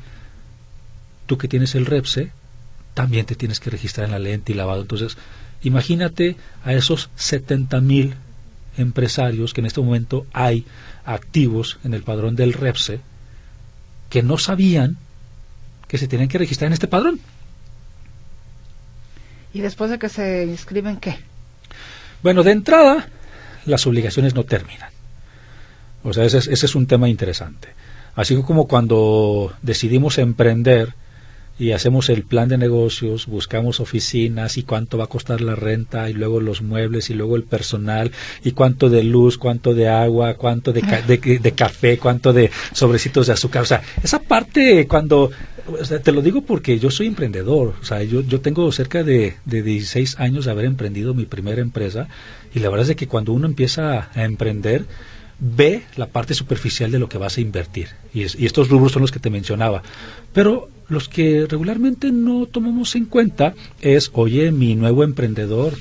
tú 1.27 1.39
que 1.39 1.49
tienes 1.49 1.75
el 1.75 1.87
REPSE, 1.87 2.33
también 2.95 3.27
te 3.27 3.35
tienes 3.35 3.61
que 3.61 3.71
registrar 3.71 4.07
en 4.07 4.13
la 4.13 4.19
lente 4.19 4.53
y 4.53 4.55
lavado. 4.55 4.83
Entonces, 4.83 5.17
imagínate 5.63 6.37
a 6.65 6.73
esos 6.73 7.11
70 7.17 7.81
mil 7.81 8.15
empresarios 8.77 9.53
que 9.53 9.61
en 9.61 9.67
este 9.67 9.81
momento 9.81 10.27
hay 10.33 10.67
activos 11.05 11.79
en 11.85 11.95
el 11.95 12.03
padrón 12.03 12.37
del 12.37 12.53
REPSE 12.53 13.01
que 14.09 14.23
no 14.23 14.39
sabían 14.39 14.99
que 15.89 15.99
se 15.99 16.09
tienen 16.09 16.29
que 16.29 16.39
registrar 16.39 16.69
en 16.69 16.75
este 16.75 16.89
padrón. 16.89 17.21
¿Y 19.55 19.61
después 19.61 19.91
de 19.91 19.99
que 19.99 20.09
se 20.09 20.47
inscriben 20.47 20.97
qué? 20.97 21.19
Bueno, 22.23 22.43
de 22.43 22.53
entrada, 22.53 23.09
las 23.67 23.87
obligaciones 23.87 24.35
no 24.35 24.45
terminan. 24.45 24.91
O 26.03 26.13
sea, 26.13 26.25
ese 26.25 26.39
es, 26.39 26.47
ese 26.49 26.67
es 26.67 26.75
un 26.75 26.87
tema 26.87 27.09
interesante. 27.09 27.69
Así 28.15 28.41
como 28.43 28.67
cuando 28.67 29.53
decidimos 29.63 30.19
emprender, 30.19 30.95
y 31.59 31.73
hacemos 31.73 32.09
el 32.09 32.23
plan 32.23 32.49
de 32.49 32.59
negocios, 32.59 33.27
buscamos 33.27 33.81
oficinas 33.81 34.57
y 34.57 34.63
cuánto 34.63 34.99
va 34.99 35.05
a 35.05 35.09
costar 35.09 35.41
la 35.41 35.55
renta 35.55 36.09
y 36.09 36.15
luego 36.15 36.41
los 36.41 36.63
muebles 36.63 37.11
y 37.11 37.15
luego 37.15 37.37
el 37.37 37.45
personal 37.45 38.11
y 38.43 38.53
cuánto 38.53 38.89
de 38.89 39.05
luz, 39.05 39.39
cuánto 39.39 39.75
de 39.75 39.89
agua, 39.89 40.35
cuánto 40.35 40.73
de, 40.73 40.83
de, 40.83 41.53
café, 41.53 41.99
cuánto 41.99 42.33
de 42.33 42.51
sobrecitos 42.73 43.27
de 43.27 43.35
azúcar. 43.35 43.63
O 43.63 43.67
sea, 43.67 43.83
esa 44.03 44.21
parte 44.21 44.87
cuando, 44.89 45.31
te 46.03 46.13
lo 46.13 46.23
digo 46.23 46.43
porque 46.43 46.79
yo 46.79 46.91
soy 46.91 47.07
emprendedor, 47.07 47.75
o 47.81 47.85
sea, 47.85 48.03
yo, 48.03 48.23
yo 48.23 48.41
tengo 48.41 48.71
cerca 48.73 49.05
de, 49.05 49.35
de 49.45 49.63
16 49.63 50.19
años 50.19 50.47
de 50.47 50.51
haber 50.51 50.65
emprendido 50.65 51.15
mi 51.15 51.27
primera 51.27 51.61
empresa 51.61 52.09
y 52.55 52.61
la 52.61 52.71
verdad 52.71 52.91
es 52.91 52.97
que 52.97 53.09
cuando 53.09 53.33
uno 53.33 53.47
empieza 53.47 54.11
a 54.15 54.25
emprender, 54.25 54.87
ve 55.39 55.83
la 55.97 56.07
parte 56.07 56.35
superficial 56.35 56.91
de 56.91 56.99
lo 56.99 57.09
que 57.09 57.19
vas 57.19 57.37
a 57.37 57.41
invertir. 57.41 57.89
Y, 58.15 58.23
y, 58.23 58.47
estos 58.47 58.69
rubros 58.69 58.93
son 58.93 59.03
los 59.03 59.11
que 59.11 59.19
te 59.19 59.29
mencionaba. 59.29 59.83
Pero 60.33 60.69
los 60.89 61.09
que 61.09 61.47
regularmente 61.49 62.13
no 62.13 62.47
tomamos 62.47 62.95
en 62.97 63.07
cuenta 63.07 63.55
es, 63.81 64.11
oye, 64.15 64.51
mi 64.53 64.75
nuevo 64.75 65.05
emprendedor, 65.05 65.75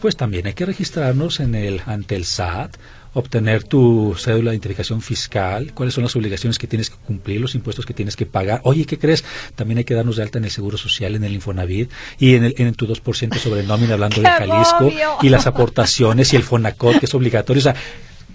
pues 0.00 0.16
también 0.16 0.46
hay 0.46 0.54
que 0.54 0.66
registrarnos 0.66 1.40
en 1.40 1.54
el 1.54 1.80
ante 1.86 2.16
el 2.16 2.24
SAT, 2.24 2.76
obtener 3.14 3.64
tu 3.64 4.14
cédula 4.18 4.50
de 4.50 4.56
identificación 4.56 5.00
fiscal, 5.00 5.72
cuáles 5.72 5.94
son 5.94 6.04
las 6.04 6.14
obligaciones 6.16 6.58
que 6.58 6.66
tienes 6.66 6.90
que 6.90 6.96
cumplir, 6.96 7.40
los 7.40 7.54
impuestos 7.54 7.86
que 7.86 7.94
tienes 7.94 8.14
que 8.14 8.26
pagar. 8.26 8.60
Oye, 8.64 8.84
¿qué 8.84 8.98
crees? 8.98 9.24
También 9.54 9.78
hay 9.78 9.84
que 9.84 9.94
darnos 9.94 10.16
de 10.16 10.22
alta 10.22 10.38
en 10.38 10.44
el 10.44 10.50
Seguro 10.50 10.76
Social, 10.76 11.14
en 11.14 11.24
el 11.24 11.32
Infonavit 11.32 11.90
y 12.18 12.34
en, 12.34 12.44
el, 12.44 12.54
en 12.58 12.74
tu 12.74 12.86
2% 12.86 13.38
sobre 13.38 13.62
nómina 13.62 13.94
hablando 13.94 14.20
de 14.20 14.28
Jalisco 14.28 14.92
y 15.22 15.30
las 15.30 15.46
aportaciones 15.46 16.32
y 16.32 16.36
el 16.36 16.42
Fonacot, 16.42 16.98
que 16.98 17.06
es 17.06 17.14
obligatorio. 17.14 17.60
O 17.60 17.62
sea, 17.62 17.74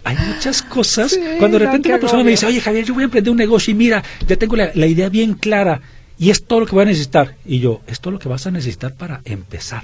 hay 0.04 0.18
muchas 0.18 0.62
cosas. 0.64 1.18
Cuando 1.38 1.60
de 1.60 1.66
repente 1.66 1.90
una 1.90 2.00
persona 2.00 2.24
me 2.24 2.32
dice, 2.32 2.46
oye 2.46 2.60
Javier, 2.60 2.86
yo 2.86 2.94
voy 2.94 3.04
a 3.04 3.06
emprender 3.06 3.32
un 3.32 3.38
negocio 3.38 3.72
y 3.72 3.76
mira, 3.76 4.04
ya 4.28 4.36
tengo 4.36 4.56
la, 4.56 4.88
idea 4.88 5.10
bien 5.10 5.36
clara 5.36 5.82
y 6.22 6.30
es 6.30 6.44
todo 6.44 6.60
lo 6.60 6.66
que 6.68 6.76
voy 6.76 6.84
a 6.84 6.86
necesitar. 6.86 7.36
Y 7.46 7.60
yo, 7.62 7.82
es 7.88 8.00
todo 8.00 8.12
lo 8.12 8.20
que 8.20 8.30
vas 8.30 8.46
a 8.46 8.52
necesitar 8.52 8.94
para 8.94 9.22
empezar. 9.26 9.82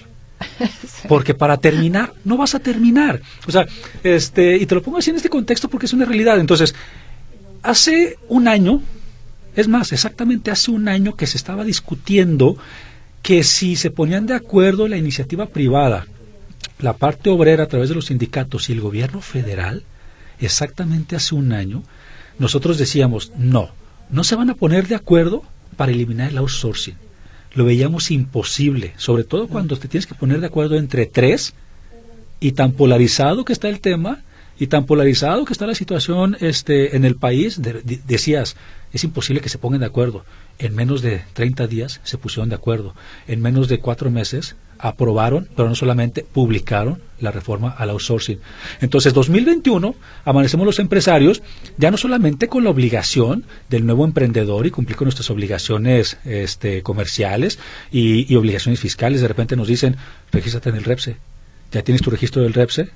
Porque 1.09 1.33
para 1.33 1.57
terminar, 1.57 2.13
no 2.25 2.37
vas 2.37 2.53
a 2.53 2.59
terminar. 2.59 3.19
O 3.47 3.51
sea, 3.51 3.65
este, 4.03 4.55
y 4.55 4.67
te 4.67 4.75
lo 4.75 4.83
pongo 4.83 4.99
así 4.99 5.09
en 5.09 5.15
este 5.15 5.31
contexto 5.31 5.67
porque 5.67 5.87
es 5.87 5.93
una 5.93 6.05
realidad. 6.05 6.39
Entonces, 6.39 6.75
hace 7.63 8.17
un 8.27 8.47
año, 8.47 8.83
es 9.55 9.67
más, 9.67 9.91
exactamente 9.91 10.51
hace 10.51 10.69
un 10.69 10.87
año 10.87 11.15
que 11.15 11.25
se 11.25 11.37
estaba 11.37 11.63
discutiendo 11.63 12.55
que 13.23 13.41
si 13.41 13.75
se 13.75 13.89
ponían 13.89 14.27
de 14.27 14.35
acuerdo 14.35 14.87
la 14.87 14.97
iniciativa 14.97 15.47
privada, 15.47 16.05
la 16.77 16.93
parte 16.93 17.31
obrera 17.31 17.63
a 17.63 17.67
través 17.67 17.89
de 17.89 17.95
los 17.95 18.05
sindicatos 18.05 18.69
y 18.69 18.73
el 18.73 18.81
gobierno 18.81 19.21
federal, 19.21 19.81
exactamente 20.39 21.15
hace 21.15 21.33
un 21.33 21.51
año, 21.51 21.81
nosotros 22.37 22.77
decíamos, 22.77 23.31
no, 23.35 23.71
no 24.11 24.23
se 24.23 24.35
van 24.35 24.51
a 24.51 24.55
poner 24.55 24.87
de 24.87 24.93
acuerdo 24.93 25.41
para 25.77 25.93
eliminar 25.93 26.31
el 26.31 26.39
outsourcing. 26.39 26.95
Lo 27.53 27.63
veíamos 27.63 28.11
imposible, 28.11 28.93
sobre 28.97 29.23
todo 29.23 29.47
cuando 29.47 29.77
te 29.77 29.87
tienes 29.87 30.05
que 30.05 30.15
poner 30.15 30.41
de 30.41 30.47
acuerdo 30.47 30.75
entre 30.75 31.05
tres 31.05 31.53
y 32.39 32.51
tan 32.51 32.73
polarizado 32.73 33.45
que 33.45 33.53
está 33.53 33.69
el 33.69 33.79
tema 33.79 34.23
y 34.59 34.67
tan 34.67 34.85
polarizado 34.85 35.45
que 35.45 35.53
está 35.53 35.67
la 35.67 35.75
situación 35.75 36.37
este, 36.39 36.95
en 36.95 37.05
el 37.05 37.15
país, 37.15 37.61
decías, 38.07 38.55
es 38.93 39.03
imposible 39.03 39.41
que 39.41 39.49
se 39.49 39.57
pongan 39.57 39.81
de 39.81 39.85
acuerdo. 39.85 40.25
En 40.59 40.73
menos 40.73 41.01
de 41.01 41.21
30 41.33 41.67
días 41.67 42.01
se 42.03 42.17
pusieron 42.17 42.49
de 42.49 42.55
acuerdo. 42.55 42.95
En 43.27 43.41
menos 43.41 43.67
de 43.67 43.79
cuatro 43.79 44.09
meses 44.09 44.55
aprobaron, 44.79 45.47
pero 45.55 45.69
no 45.69 45.75
solamente 45.75 46.23
publicaron 46.23 47.01
la 47.19 47.31
reforma 47.31 47.69
al 47.69 47.89
outsourcing. 47.89 48.39
Entonces, 48.81 49.13
2021, 49.13 49.95
amanecemos 50.23 50.65
los 50.65 50.79
empresarios 50.79 51.41
ya 51.77 51.91
no 51.91 51.97
solamente 51.97 52.47
con 52.47 52.63
la 52.63 52.69
obligación 52.69 53.43
del 53.69 53.85
nuevo 53.85 54.05
emprendedor 54.05 54.65
y 54.65 54.71
cumplir 54.71 54.97
con 54.97 55.05
nuestras 55.05 55.29
obligaciones 55.29 56.17
este, 56.25 56.81
comerciales 56.81 57.59
y, 57.91 58.31
y 58.31 58.35
obligaciones 58.35 58.79
fiscales. 58.79 59.21
De 59.21 59.27
repente 59.27 59.55
nos 59.55 59.67
dicen, 59.67 59.95
regístrate 60.31 60.69
en 60.69 60.75
el 60.75 60.83
REPSE. 60.83 61.17
¿Ya 61.71 61.83
tienes 61.83 62.01
tu 62.01 62.09
registro 62.09 62.41
del 62.43 62.53
REPSE? 62.53 62.89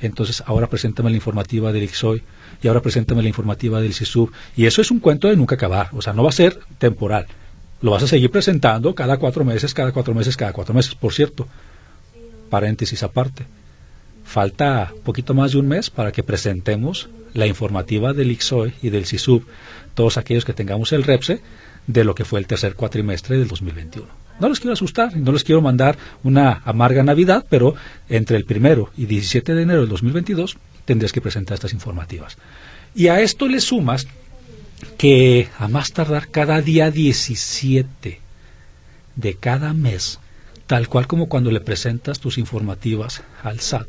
Entonces, 0.00 0.42
ahora 0.46 0.68
preséntame 0.68 1.10
la 1.10 1.16
informativa 1.16 1.72
del 1.72 1.84
IXOI 1.84 2.22
y 2.62 2.68
ahora 2.68 2.80
preséntame 2.80 3.22
la 3.22 3.28
informativa 3.28 3.80
del 3.80 3.94
CISUB. 3.94 4.30
Y 4.56 4.66
eso 4.66 4.80
es 4.80 4.90
un 4.90 5.00
cuento 5.00 5.28
de 5.28 5.36
nunca 5.36 5.56
acabar. 5.56 5.90
O 5.92 6.02
sea, 6.02 6.12
no 6.12 6.22
va 6.22 6.28
a 6.28 6.32
ser 6.32 6.58
temporal. 6.78 7.26
Lo 7.80 7.90
vas 7.92 8.02
a 8.02 8.08
seguir 8.08 8.30
presentando 8.30 8.94
cada 8.94 9.16
cuatro 9.18 9.44
meses, 9.44 9.74
cada 9.74 9.92
cuatro 9.92 10.14
meses, 10.14 10.36
cada 10.36 10.52
cuatro 10.52 10.74
meses. 10.74 10.94
Por 10.94 11.12
cierto, 11.12 11.46
paréntesis 12.50 13.02
aparte. 13.02 13.46
Falta 14.24 14.92
poquito 15.04 15.34
más 15.34 15.52
de 15.52 15.58
un 15.58 15.68
mes 15.68 15.90
para 15.90 16.12
que 16.12 16.22
presentemos 16.22 17.08
la 17.34 17.46
informativa 17.46 18.12
del 18.12 18.30
IXOI 18.30 18.74
y 18.82 18.90
del 18.90 19.06
CISUB, 19.06 19.44
todos 19.94 20.16
aquellos 20.16 20.44
que 20.44 20.52
tengamos 20.52 20.92
el 20.92 21.04
REPSE, 21.04 21.40
de 21.86 22.04
lo 22.04 22.14
que 22.14 22.24
fue 22.24 22.38
el 22.38 22.46
tercer 22.46 22.74
cuatrimestre 22.74 23.38
del 23.38 23.48
2021. 23.48 24.06
No 24.40 24.48
les 24.48 24.60
quiero 24.60 24.74
asustar, 24.74 25.16
no 25.16 25.32
les 25.32 25.44
quiero 25.44 25.60
mandar 25.60 25.98
una 26.22 26.62
amarga 26.64 27.02
Navidad, 27.02 27.44
pero 27.48 27.74
entre 28.08 28.36
el 28.36 28.44
primero 28.44 28.90
y 28.96 29.06
17 29.06 29.54
de 29.54 29.62
enero 29.62 29.80
del 29.80 29.88
2022 29.88 30.56
tendrías 30.84 31.12
que 31.12 31.20
presentar 31.20 31.56
estas 31.56 31.72
informativas. 31.72 32.38
Y 32.94 33.08
a 33.08 33.20
esto 33.20 33.48
le 33.48 33.60
sumas 33.60 34.06
que 34.96 35.48
a 35.58 35.68
más 35.68 35.92
tardar 35.92 36.28
cada 36.28 36.60
día 36.62 36.90
17 36.90 38.20
de 39.16 39.34
cada 39.34 39.72
mes, 39.74 40.20
tal 40.66 40.88
cual 40.88 41.06
como 41.06 41.28
cuando 41.28 41.50
le 41.50 41.60
presentas 41.60 42.20
tus 42.20 42.38
informativas 42.38 43.22
al 43.42 43.60
SAT, 43.60 43.88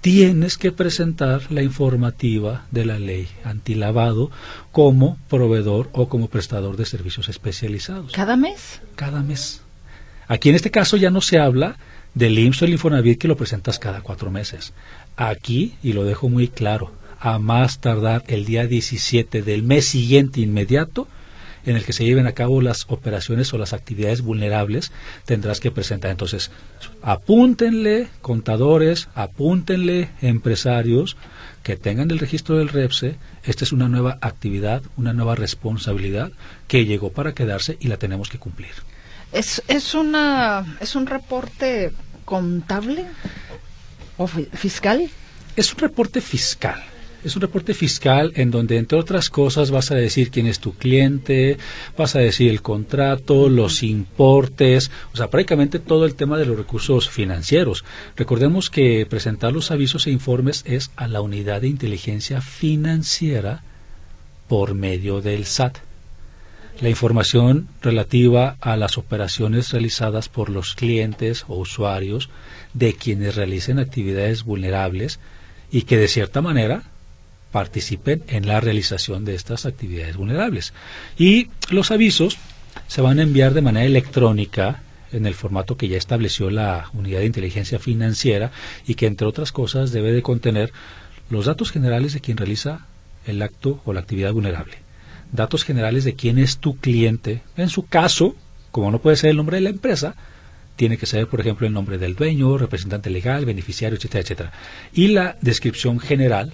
tienes 0.00 0.58
que 0.58 0.70
presentar 0.70 1.50
la 1.50 1.62
informativa 1.62 2.66
de 2.70 2.84
la 2.84 2.98
ley 2.98 3.26
antilavado 3.42 4.30
como 4.70 5.16
proveedor 5.28 5.88
o 5.92 6.08
como 6.08 6.28
prestador 6.28 6.76
de 6.76 6.84
servicios 6.84 7.28
especializados. 7.28 8.12
¿Cada 8.12 8.36
mes? 8.36 8.80
Cada 8.96 9.22
mes. 9.22 9.63
Aquí 10.28 10.48
en 10.48 10.54
este 10.54 10.70
caso 10.70 10.96
ya 10.96 11.10
no 11.10 11.20
se 11.20 11.38
habla 11.38 11.76
del 12.14 12.38
IMSS 12.38 12.62
o 12.62 12.64
el 12.64 12.72
Infonavit 12.72 13.18
que 13.18 13.28
lo 13.28 13.36
presentas 13.36 13.78
cada 13.78 14.00
cuatro 14.00 14.30
meses. 14.30 14.72
Aquí, 15.16 15.74
y 15.82 15.92
lo 15.92 16.04
dejo 16.04 16.28
muy 16.28 16.48
claro, 16.48 16.92
a 17.20 17.38
más 17.38 17.80
tardar 17.80 18.22
el 18.28 18.44
día 18.44 18.66
17 18.66 19.42
del 19.42 19.62
mes 19.62 19.86
siguiente 19.86 20.40
inmediato, 20.40 21.08
en 21.66 21.76
el 21.76 21.84
que 21.84 21.94
se 21.94 22.04
lleven 22.04 22.26
a 22.26 22.32
cabo 22.32 22.60
las 22.60 22.84
operaciones 22.88 23.52
o 23.54 23.58
las 23.58 23.72
actividades 23.72 24.20
vulnerables, 24.20 24.92
tendrás 25.24 25.60
que 25.60 25.70
presentar. 25.70 26.10
Entonces, 26.10 26.50
apúntenle 27.02 28.08
contadores, 28.20 29.08
apúntenle 29.14 30.10
empresarios 30.20 31.16
que 31.62 31.76
tengan 31.76 32.10
el 32.10 32.18
registro 32.18 32.58
del 32.58 32.68
REPSE. 32.68 33.16
Esta 33.44 33.64
es 33.64 33.72
una 33.72 33.88
nueva 33.88 34.18
actividad, 34.20 34.82
una 34.96 35.14
nueva 35.14 35.34
responsabilidad 35.34 36.32
que 36.68 36.84
llegó 36.84 37.10
para 37.10 37.32
quedarse 37.32 37.78
y 37.80 37.88
la 37.88 37.96
tenemos 37.96 38.28
que 38.28 38.38
cumplir. 38.38 38.72
¿Es, 39.34 39.62
es, 39.66 39.94
una, 39.94 40.76
es 40.80 40.94
un 40.94 41.06
reporte 41.06 41.90
contable 42.24 43.04
o 44.16 44.28
fiscal? 44.28 45.10
Es 45.56 45.72
un 45.72 45.80
reporte 45.80 46.20
fiscal. 46.20 46.80
Es 47.24 47.34
un 47.34 47.42
reporte 47.42 47.74
fiscal 47.74 48.32
en 48.36 48.52
donde, 48.52 48.76
entre 48.76 48.96
otras 48.96 49.30
cosas, 49.30 49.72
vas 49.72 49.90
a 49.90 49.96
decir 49.96 50.30
quién 50.30 50.46
es 50.46 50.60
tu 50.60 50.74
cliente, 50.74 51.58
vas 51.98 52.14
a 52.14 52.20
decir 52.20 52.48
el 52.48 52.62
contrato, 52.62 53.48
los 53.48 53.82
importes, 53.82 54.92
o 55.12 55.16
sea, 55.16 55.30
prácticamente 55.30 55.80
todo 55.80 56.04
el 56.04 56.14
tema 56.14 56.38
de 56.38 56.46
los 56.46 56.56
recursos 56.56 57.10
financieros. 57.10 57.84
Recordemos 58.14 58.70
que 58.70 59.04
presentar 59.04 59.52
los 59.52 59.72
avisos 59.72 60.06
e 60.06 60.12
informes 60.12 60.62
es 60.64 60.92
a 60.94 61.08
la 61.08 61.22
unidad 61.22 61.62
de 61.62 61.68
inteligencia 61.68 62.40
financiera 62.40 63.64
por 64.46 64.74
medio 64.74 65.20
del 65.20 65.44
SAT. 65.44 65.78
La 66.80 66.88
información 66.88 67.68
relativa 67.82 68.56
a 68.60 68.76
las 68.76 68.98
operaciones 68.98 69.70
realizadas 69.70 70.28
por 70.28 70.50
los 70.50 70.74
clientes 70.74 71.44
o 71.48 71.56
usuarios 71.56 72.30
de 72.72 72.94
quienes 72.94 73.36
realicen 73.36 73.78
actividades 73.78 74.42
vulnerables 74.44 75.20
y 75.70 75.82
que 75.82 75.96
de 75.96 76.08
cierta 76.08 76.42
manera 76.42 76.82
participen 77.52 78.24
en 78.26 78.48
la 78.48 78.60
realización 78.60 79.24
de 79.24 79.36
estas 79.36 79.64
actividades 79.64 80.16
vulnerables. 80.16 80.72
Y 81.16 81.48
los 81.70 81.92
avisos 81.92 82.36
se 82.88 83.00
van 83.00 83.20
a 83.20 83.22
enviar 83.22 83.54
de 83.54 83.62
manera 83.62 83.86
electrónica 83.86 84.82
en 85.12 85.26
el 85.26 85.34
formato 85.34 85.76
que 85.76 85.86
ya 85.86 85.96
estableció 85.96 86.50
la 86.50 86.90
unidad 86.92 87.20
de 87.20 87.26
inteligencia 87.26 87.78
financiera 87.78 88.50
y 88.86 88.96
que 88.96 89.06
entre 89.06 89.28
otras 89.28 89.52
cosas 89.52 89.92
debe 89.92 90.10
de 90.10 90.22
contener 90.22 90.72
los 91.30 91.46
datos 91.46 91.70
generales 91.70 92.12
de 92.12 92.20
quien 92.20 92.36
realiza 92.36 92.86
el 93.24 93.40
acto 93.40 93.80
o 93.84 93.92
la 93.92 94.00
actividad 94.00 94.32
vulnerable, 94.32 94.76
datos 95.34 95.64
generales 95.64 96.04
de 96.04 96.14
quién 96.14 96.38
es 96.38 96.58
tu 96.58 96.76
cliente, 96.76 97.42
en 97.56 97.68
su 97.68 97.86
caso, 97.86 98.36
como 98.70 98.90
no 98.90 99.00
puede 99.00 99.16
ser 99.16 99.30
el 99.30 99.36
nombre 99.36 99.56
de 99.56 99.62
la 99.62 99.70
empresa, 99.70 100.14
tiene 100.76 100.96
que 100.96 101.06
ser, 101.06 101.26
por 101.26 101.40
ejemplo, 101.40 101.66
el 101.66 101.72
nombre 101.72 101.98
del 101.98 102.14
dueño, 102.14 102.56
representante 102.56 103.10
legal, 103.10 103.44
beneficiario, 103.44 103.96
etcétera, 103.96 104.22
etcétera. 104.22 104.52
Y 104.92 105.08
la 105.08 105.36
descripción 105.40 105.98
general 105.98 106.52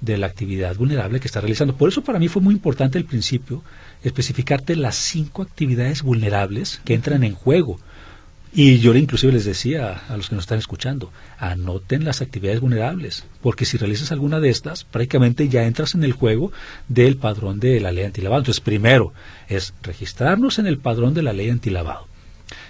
de 0.00 0.18
la 0.18 0.26
actividad 0.26 0.76
vulnerable 0.76 1.20
que 1.20 1.26
está 1.26 1.40
realizando. 1.40 1.76
Por 1.76 1.88
eso 1.88 2.02
para 2.02 2.18
mí 2.18 2.28
fue 2.28 2.42
muy 2.42 2.54
importante 2.54 2.98
al 2.98 3.04
principio 3.04 3.62
especificarte 4.02 4.76
las 4.76 4.96
cinco 4.96 5.42
actividades 5.42 6.02
vulnerables 6.02 6.80
que 6.84 6.94
entran 6.94 7.22
en 7.22 7.34
juego. 7.34 7.78
Y 8.52 8.78
yo 8.80 8.92
inclusive 8.96 9.32
les 9.32 9.44
decía 9.44 10.02
a 10.08 10.16
los 10.16 10.28
que 10.28 10.34
nos 10.34 10.42
están 10.42 10.58
escuchando, 10.58 11.12
anoten 11.38 12.04
las 12.04 12.20
actividades 12.20 12.60
vulnerables, 12.60 13.24
porque 13.42 13.64
si 13.64 13.76
realizas 13.76 14.10
alguna 14.10 14.40
de 14.40 14.50
estas, 14.50 14.82
prácticamente 14.82 15.48
ya 15.48 15.64
entras 15.64 15.94
en 15.94 16.02
el 16.02 16.12
juego 16.12 16.50
del 16.88 17.16
padrón 17.16 17.60
de 17.60 17.78
la 17.78 17.92
ley 17.92 18.04
antilavado. 18.04 18.40
Entonces, 18.40 18.60
primero 18.60 19.12
es 19.48 19.72
registrarnos 19.82 20.58
en 20.58 20.66
el 20.66 20.78
padrón 20.78 21.14
de 21.14 21.22
la 21.22 21.32
ley 21.32 21.48
antilavado 21.48 22.08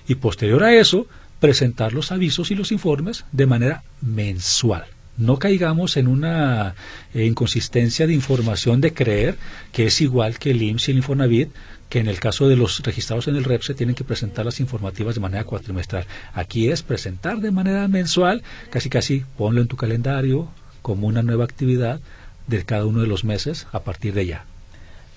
y 0.06 0.16
posterior 0.16 0.62
a 0.64 0.74
eso 0.74 1.06
presentar 1.38 1.94
los 1.94 2.12
avisos 2.12 2.50
y 2.50 2.54
los 2.54 2.72
informes 2.72 3.24
de 3.32 3.46
manera 3.46 3.82
mensual. 4.02 4.84
No 5.20 5.38
caigamos 5.38 5.96
en 5.96 6.08
una 6.08 6.74
eh, 7.14 7.26
inconsistencia 7.26 8.06
de 8.06 8.14
información 8.14 8.80
de 8.80 8.94
creer 8.94 9.36
que 9.72 9.86
es 9.86 10.00
igual 10.00 10.38
que 10.38 10.50
el 10.50 10.62
IMSS 10.62 10.88
y 10.88 10.90
el 10.92 10.96
Infonavit, 10.96 11.50
que 11.90 11.98
en 11.98 12.08
el 12.08 12.18
caso 12.18 12.48
de 12.48 12.56
los 12.56 12.80
registrados 12.80 13.28
en 13.28 13.36
el 13.36 13.44
REPSE 13.44 13.74
tienen 13.74 13.94
que 13.94 14.04
presentar 14.04 14.46
las 14.46 14.60
informativas 14.60 15.16
de 15.16 15.20
manera 15.20 15.44
cuatrimestral. 15.44 16.06
Aquí 16.32 16.70
es 16.70 16.82
presentar 16.82 17.38
de 17.38 17.50
manera 17.50 17.86
mensual, 17.88 18.42
casi 18.70 18.88
casi 18.88 19.24
ponlo 19.36 19.60
en 19.60 19.68
tu 19.68 19.76
calendario 19.76 20.48
como 20.82 21.06
una 21.06 21.22
nueva 21.22 21.44
actividad 21.44 22.00
de 22.46 22.64
cada 22.64 22.86
uno 22.86 23.00
de 23.00 23.06
los 23.06 23.24
meses 23.24 23.66
a 23.72 23.80
partir 23.80 24.14
de 24.14 24.26
ya. 24.26 24.44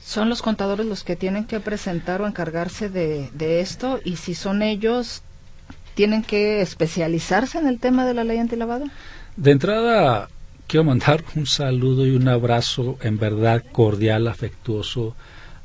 Son 0.04 0.28
los 0.30 0.42
contadores 0.42 0.86
los 0.86 1.04
que 1.04 1.16
tienen 1.16 1.46
que 1.46 1.62
presentar 1.62 2.22
o 2.22 2.28
encargarse 2.28 2.90
de, 2.90 3.62
esto 3.62 4.02
y 4.04 4.18
si 4.18 4.36
son 4.36 4.62
ellos, 4.62 5.22
¿tienen 5.96 6.24
que 6.24 6.62
especializarse 6.62 7.58
en 7.58 7.68
el 7.68 7.80
tema 7.80 8.06
de 8.06 8.14
la 8.14 8.26
ley 8.26 8.38
antilavado? 8.38 8.86
De 9.36 9.50
entrada, 9.50 10.30
quiero 10.68 10.84
mandar 10.84 11.24
un 11.36 11.48
saludo 11.48 12.06
y 12.06 12.12
un 12.12 12.28
abrazo 12.28 13.00
en 13.02 13.18
verdad 13.18 13.64
cordial, 13.72 14.28
afectuoso 14.28 15.16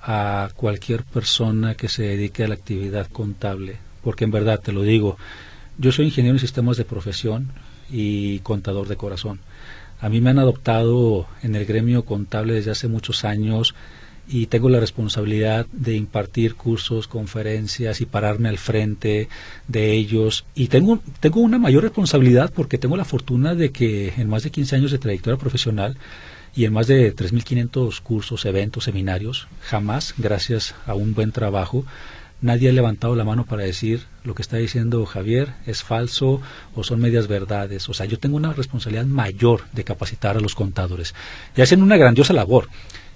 a 0.00 0.48
cualquier 0.57 1.04
persona 1.04 1.74
que 1.74 1.90
se 1.90 2.04
dedique 2.04 2.44
a 2.44 2.48
la 2.48 2.54
actividad 2.54 3.09
contable, 3.09 3.76
porque 4.02 4.24
en 4.24 4.31
verdad 4.31 4.61
te 4.61 4.72
lo 4.72 4.81
digo, 4.81 5.18
yo 5.76 5.92
soy 5.92 6.07
ingeniero 6.07 6.37
en 6.37 6.40
sistemas 6.40 6.78
de 6.78 6.87
profesión 6.87 7.52
y 7.90 8.38
contador 8.38 8.88
de 8.88 8.96
corazón. 8.96 9.40
A 10.00 10.09
mí 10.09 10.22
me 10.22 10.31
han 10.31 10.38
adoptado 10.38 11.26
en 11.42 11.54
el 11.54 11.66
gremio 11.66 12.07
contable 12.07 12.54
desde 12.54 12.70
hace 12.70 12.88
muchos 12.88 13.26
años 13.26 13.74
y 14.28 14.46
tengo 14.46 14.68
la 14.68 14.80
responsabilidad 14.80 15.66
de 15.72 15.96
impartir 15.96 16.54
cursos, 16.54 17.08
conferencias 17.08 18.00
y 18.00 18.06
pararme 18.06 18.48
al 18.48 18.58
frente 18.58 19.28
de 19.66 19.92
ellos. 19.92 20.44
Y 20.54 20.68
tengo, 20.68 21.00
tengo 21.20 21.40
una 21.40 21.58
mayor 21.58 21.82
responsabilidad 21.82 22.52
porque 22.54 22.78
tengo 22.78 22.96
la 22.96 23.06
fortuna 23.06 23.54
de 23.54 23.70
que 23.70 24.12
en 24.16 24.28
más 24.28 24.42
de 24.42 24.50
15 24.50 24.76
años 24.76 24.90
de 24.90 24.98
trayectoria 24.98 25.38
profesional 25.38 25.96
y 26.54 26.66
en 26.66 26.72
más 26.72 26.86
de 26.86 27.14
3.500 27.14 28.00
cursos, 28.02 28.44
eventos, 28.44 28.84
seminarios, 28.84 29.48
jamás, 29.62 30.14
gracias 30.18 30.74
a 30.86 30.94
un 30.94 31.14
buen 31.14 31.32
trabajo, 31.32 31.84
nadie 32.40 32.68
ha 32.68 32.72
levantado 32.72 33.16
la 33.16 33.24
mano 33.24 33.44
para 33.44 33.64
decir 33.64 34.06
lo 34.24 34.34
que 34.34 34.42
está 34.42 34.58
diciendo 34.58 35.04
Javier 35.06 35.54
es 35.66 35.82
falso 35.82 36.40
o 36.74 36.84
son 36.84 37.00
medias 37.00 37.28
verdades. 37.28 37.88
O 37.88 37.94
sea, 37.94 38.06
yo 38.06 38.18
tengo 38.18 38.36
una 38.36 38.52
responsabilidad 38.52 39.06
mayor 39.06 39.62
de 39.72 39.84
capacitar 39.84 40.36
a 40.36 40.40
los 40.40 40.54
contadores 40.54 41.14
y 41.56 41.62
hacen 41.62 41.82
una 41.82 41.96
grandiosa 41.96 42.32
labor. 42.32 42.68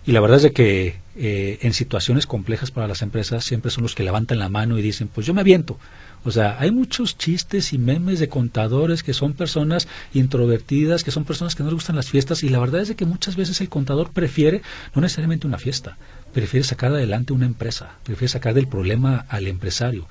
Y 0.05 0.13
la 0.13 0.21
verdad 0.21 0.39
es 0.39 0.43
de 0.43 0.53
que 0.53 0.97
eh, 1.15 1.59
en 1.61 1.75
situaciones 1.75 2.27
complejas 2.27 2.71
para 2.71 2.89
las 2.89 3.03
empresas 3.03 3.45
siempre 3.45 3.71
son 3.71 3.83
los 3.83 3.95
que 3.95 4.03
levantan 4.03 4.39
la 4.39 4.49
mano 4.49 4.79
y 4.79 4.83
dicen, 4.83 5.09
pues 5.09 5.27
yo 5.27 5.35
me 5.35 5.43
aviento. 5.43 5.79
O 6.25 6.31
sea, 6.31 6.57
hay 6.61 6.71
muchos 6.71 7.19
chistes 7.19 7.73
y 7.73 7.79
memes 7.79 8.21
de 8.21 8.29
contadores 8.29 9.03
que 9.03 9.13
son 9.13 9.33
personas 9.35 9.89
introvertidas, 10.15 11.03
que 11.03 11.11
son 11.11 11.25
personas 11.25 11.55
que 11.55 11.63
no 11.63 11.69
les 11.69 11.75
gustan 11.75 11.97
las 11.97 12.11
fiestas 12.11 12.43
y 12.43 12.49
la 12.49 12.61
verdad 12.61 12.81
es 12.81 12.89
de 12.89 12.95
que 12.95 13.07
muchas 13.07 13.37
veces 13.37 13.61
el 13.61 13.69
contador 13.69 14.11
prefiere 14.11 14.63
no 14.95 15.03
necesariamente 15.03 15.47
una 15.47 15.59
fiesta, 15.59 15.99
prefiere 16.33 16.65
sacar 16.65 16.93
adelante 16.93 17.33
una 17.33 17.47
empresa, 17.47 17.97
prefiere 18.05 18.29
sacar 18.29 18.55
del 18.55 18.69
problema 18.69 19.27
al 19.29 19.49
empresario. 19.49 20.09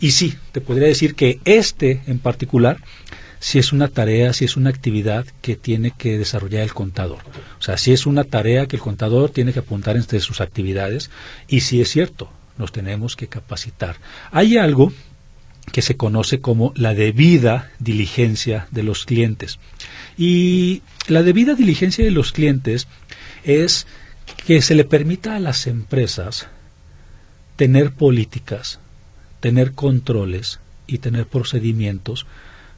Y 0.00 0.10
sí, 0.10 0.36
te 0.52 0.60
podría 0.60 0.88
decir 0.88 1.14
que 1.14 1.40
este 1.44 2.02
en 2.06 2.18
particular 2.18 2.78
si 3.44 3.58
es 3.58 3.74
una 3.74 3.88
tarea, 3.88 4.32
si 4.32 4.46
es 4.46 4.56
una 4.56 4.70
actividad 4.70 5.26
que 5.42 5.54
tiene 5.54 5.90
que 5.90 6.16
desarrollar 6.16 6.62
el 6.62 6.72
contador. 6.72 7.18
O 7.58 7.62
sea, 7.62 7.76
si 7.76 7.92
es 7.92 8.06
una 8.06 8.24
tarea 8.24 8.64
que 8.64 8.76
el 8.76 8.82
contador 8.82 9.28
tiene 9.28 9.52
que 9.52 9.58
apuntar 9.58 9.98
entre 9.98 10.20
sus 10.20 10.40
actividades 10.40 11.10
y 11.46 11.60
si 11.60 11.82
es 11.82 11.90
cierto, 11.90 12.30
nos 12.56 12.72
tenemos 12.72 13.16
que 13.16 13.26
capacitar. 13.26 13.96
Hay 14.30 14.56
algo 14.56 14.94
que 15.72 15.82
se 15.82 15.94
conoce 15.94 16.40
como 16.40 16.72
la 16.74 16.94
debida 16.94 17.70
diligencia 17.78 18.66
de 18.70 18.82
los 18.82 19.04
clientes. 19.04 19.58
Y 20.16 20.80
la 21.06 21.22
debida 21.22 21.54
diligencia 21.54 22.02
de 22.02 22.12
los 22.12 22.32
clientes 22.32 22.88
es 23.44 23.86
que 24.46 24.62
se 24.62 24.74
le 24.74 24.84
permita 24.84 25.36
a 25.36 25.40
las 25.40 25.66
empresas 25.66 26.46
tener 27.56 27.92
políticas, 27.92 28.80
tener 29.40 29.72
controles 29.72 30.60
y 30.86 30.96
tener 30.96 31.26
procedimientos 31.26 32.24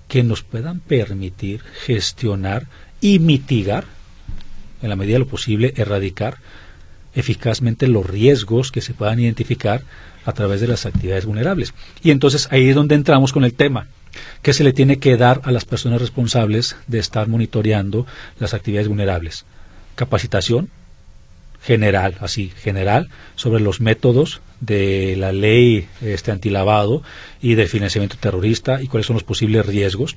que 0.08 0.22
nos 0.22 0.42
puedan 0.42 0.80
permitir 0.80 1.60
gestionar 1.84 2.66
y 3.00 3.18
mitigar, 3.18 3.84
en 4.82 4.88
la 4.88 4.96
medida 4.96 5.14
de 5.14 5.20
lo 5.20 5.26
posible, 5.26 5.74
erradicar 5.76 6.38
eficazmente 7.14 7.88
los 7.88 8.06
riesgos 8.06 8.70
que 8.70 8.80
se 8.80 8.94
puedan 8.94 9.18
identificar 9.18 9.82
a 10.24 10.32
través 10.32 10.60
de 10.60 10.68
las 10.68 10.86
actividades 10.86 11.24
vulnerables. 11.24 11.72
Y 12.02 12.10
entonces 12.10 12.48
ahí 12.50 12.68
es 12.68 12.74
donde 12.74 12.94
entramos 12.94 13.32
con 13.32 13.44
el 13.44 13.54
tema 13.54 13.86
que 14.42 14.52
se 14.52 14.64
le 14.64 14.72
tiene 14.72 14.98
que 14.98 15.16
dar 15.16 15.40
a 15.44 15.52
las 15.52 15.64
personas 15.64 16.00
responsables 16.00 16.76
de 16.86 16.98
estar 16.98 17.28
monitoreando 17.28 18.06
las 18.38 18.54
actividades 18.54 18.88
vulnerables. 18.88 19.44
Capacitación, 19.94 20.70
general, 21.62 22.16
así, 22.20 22.52
general, 22.62 23.08
sobre 23.34 23.60
los 23.60 23.80
métodos 23.80 24.40
de 24.66 25.16
la 25.16 25.32
ley 25.32 25.88
este, 26.02 26.32
antilavado 26.32 27.02
y 27.40 27.54
del 27.54 27.68
financiamiento 27.68 28.16
terrorista 28.18 28.82
y 28.82 28.88
cuáles 28.88 29.06
son 29.06 29.14
los 29.14 29.24
posibles 29.24 29.64
riesgos. 29.64 30.16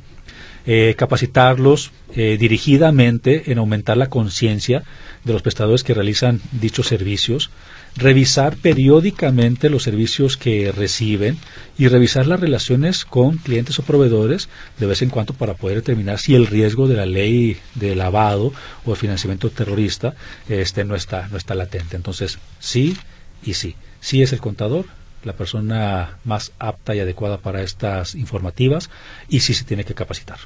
Eh, 0.66 0.94
capacitarlos 0.98 1.92
eh, 2.16 2.38
dirigidamente 2.38 3.52
en 3.52 3.60
aumentar 3.60 3.96
la 3.96 4.10
conciencia 4.10 4.84
de 5.24 5.34
los 5.34 5.42
prestadores 5.42 5.84
que 5.84 5.94
realizan 5.94 6.42
dichos 6.52 6.88
servicios, 6.88 7.50
revisar 7.96 8.58
periódicamente 8.58 9.70
los 9.70 9.84
servicios 9.84 10.38
que 10.38 10.72
reciben 10.72 11.38
y 11.78 11.88
revisar 11.88 12.28
las 12.28 12.40
relaciones 12.40 13.06
con 13.06 13.38
clientes 13.38 13.80
o 13.80 13.84
proveedores 13.84 14.50
de 14.78 14.86
vez 14.86 15.02
en 15.02 15.10
cuando 15.10 15.34
para 15.34 15.54
poder 15.54 15.78
determinar 15.78 16.20
si 16.20 16.36
el 16.36 16.46
riesgo 16.46 16.88
de 16.88 16.96
la 16.98 17.06
ley 17.06 17.58
de 17.76 17.96
lavado 17.96 18.54
o 18.86 18.92
de 18.92 18.96
financiamiento 18.98 19.50
terrorista 19.50 20.14
este, 20.50 20.84
no, 20.84 20.96
está, 20.96 21.30
no 21.30 21.38
está 21.38 21.56
latente. 21.56 21.96
Entonces, 21.96 22.38
sí 22.60 22.98
y 23.44 23.54
sí. 23.54 23.76
Sí 24.02 24.22
es 24.22 24.34
el 24.34 24.40
contador, 24.40 24.86
la 25.24 25.34
persona 25.34 26.18
más 26.24 26.52
apta 26.60 26.96
y 26.96 27.00
adecuada 27.00 27.38
para 27.38 27.62
estas 27.62 28.16
informativas 28.16 28.90
y 29.28 29.42
sí 29.42 29.54
se 29.54 29.66
tiene 29.66 29.84
que 29.84 29.94
capacitar. 29.94 30.40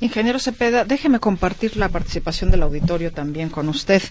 Ingeniero 0.00 0.38
Cepeda, 0.38 0.84
déjeme 0.84 1.20
compartir 1.20 1.76
la 1.76 1.90
participación 1.90 2.50
del 2.50 2.62
auditorio 2.62 3.12
también 3.12 3.50
con 3.50 3.68
usted. 3.68 4.02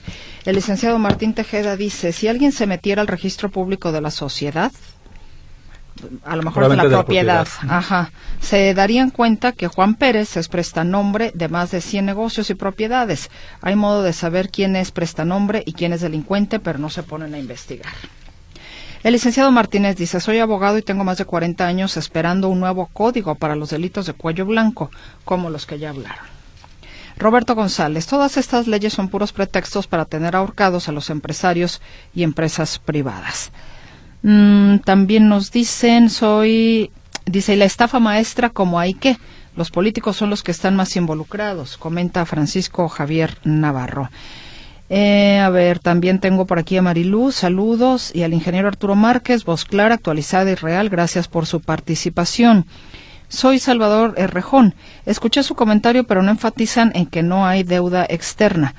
El 0.46 0.56
licenciado 0.56 1.00
Martín 1.00 1.34
Tejeda 1.34 1.76
dice, 1.76 2.12
si 2.12 2.28
alguien 2.28 2.52
se 2.52 2.68
metiera 2.68 3.02
al 3.02 3.08
registro 3.08 3.50
público 3.50 3.92
de 3.92 4.02
la 4.02 4.12
sociedad, 4.12 4.72
a 6.24 6.36
lo 6.36 6.44
mejor 6.44 6.70
de 6.70 6.78
la, 6.78 6.84
propiedad, 6.84 7.48
ajá, 7.68 8.12
se 8.40 8.74
darían 8.74 9.10
cuenta 9.10 9.52
que 9.52 9.68
Juan 9.68 9.96
Pérez 9.96 10.38
es 10.38 10.48
prestanombre 10.48 11.32
de 11.34 11.50
más 11.50 11.72
de 11.72 11.82
100 11.82 12.06
negocios 12.06 12.50
y 12.52 12.56
propiedades. 12.56 13.30
Hay 13.62 13.76
modo 13.76 14.04
de 14.04 14.14
saber 14.14 14.50
quién 14.50 14.76
es 14.76 14.92
prestanombre 14.92 15.64
y 15.66 15.74
quién 15.74 15.92
es 15.92 16.02
delincuente, 16.02 16.60
pero 16.60 16.80
no 16.80 16.90
se 16.90 17.04
ponen 17.04 17.34
a 17.34 17.40
investigar. 17.40 17.92
El 19.02 19.14
licenciado 19.14 19.50
Martínez 19.52 19.96
dice, 19.96 20.20
soy 20.20 20.40
abogado 20.40 20.78
y 20.78 20.82
tengo 20.82 21.06
más 21.06 21.18
de 21.18 21.26
40 21.26 21.66
años 21.66 21.96
esperando 21.96 22.50
un 22.50 22.60
nuevo 22.60 22.88
código 22.92 23.36
para 23.36 23.56
los 23.56 23.70
delitos 23.70 24.06
de 24.06 24.14
cuello 24.14 24.46
blanco, 24.46 24.92
como 25.24 25.50
los 25.50 25.66
que 25.66 25.80
ya 25.80 25.92
hablaron. 25.92 26.26
Roberto 27.18 27.56
González, 27.56 28.08
todas 28.08 28.38
estas 28.38 28.68
leyes 28.68 28.94
son 28.94 29.10
puros 29.10 29.32
pretextos 29.32 29.88
para 29.88 30.06
tener 30.06 30.36
ahorcados 30.36 30.90
a 30.90 30.92
los 30.92 31.10
empresarios 31.10 31.82
y 32.14 32.24
empresas 32.24 32.80
privadas. 32.80 33.52
Mm, 34.22 34.80
también 34.80 35.30
nos 35.30 35.52
dicen, 35.52 36.10
soy, 36.10 36.92
dice, 37.26 37.56
la 37.56 37.66
estafa 37.66 38.00
maestra, 38.00 38.50
como 38.50 38.80
hay 38.80 38.94
que? 38.94 39.18
Los 39.56 39.72
políticos 39.72 40.18
son 40.18 40.30
los 40.30 40.44
que 40.44 40.52
están 40.52 40.76
más 40.76 40.96
involucrados, 40.96 41.78
comenta 41.78 42.26
Francisco 42.26 42.88
Javier 42.90 43.38
Navarro. 43.44 44.10
Eh, 44.90 45.40
a 45.40 45.50
ver, 45.50 45.78
también 45.78 46.20
tengo 46.20 46.46
por 46.46 46.58
aquí 46.58 46.76
a 46.78 46.82
Marilú, 46.82 47.32
saludos, 47.32 48.12
y 48.14 48.24
al 48.24 48.34
ingeniero 48.34 48.68
Arturo 48.68 48.96
Márquez, 48.96 49.46
voz 49.46 49.64
clara, 49.64 49.96
actualizada 49.96 50.50
y 50.50 50.56
real, 50.56 50.90
gracias 50.90 51.28
por 51.28 51.46
su 51.46 51.62
participación. 51.62 52.66
Soy 53.28 53.60
Salvador 53.60 54.16
Errejón. 54.18 54.74
Escuché 55.06 55.44
su 55.44 55.54
comentario, 55.54 56.06
pero 56.06 56.24
no 56.24 56.32
enfatizan 56.32 56.92
en 56.96 57.06
que 57.06 57.22
no 57.22 57.46
hay 57.46 57.62
deuda 57.62 58.04
externa. 58.10 58.74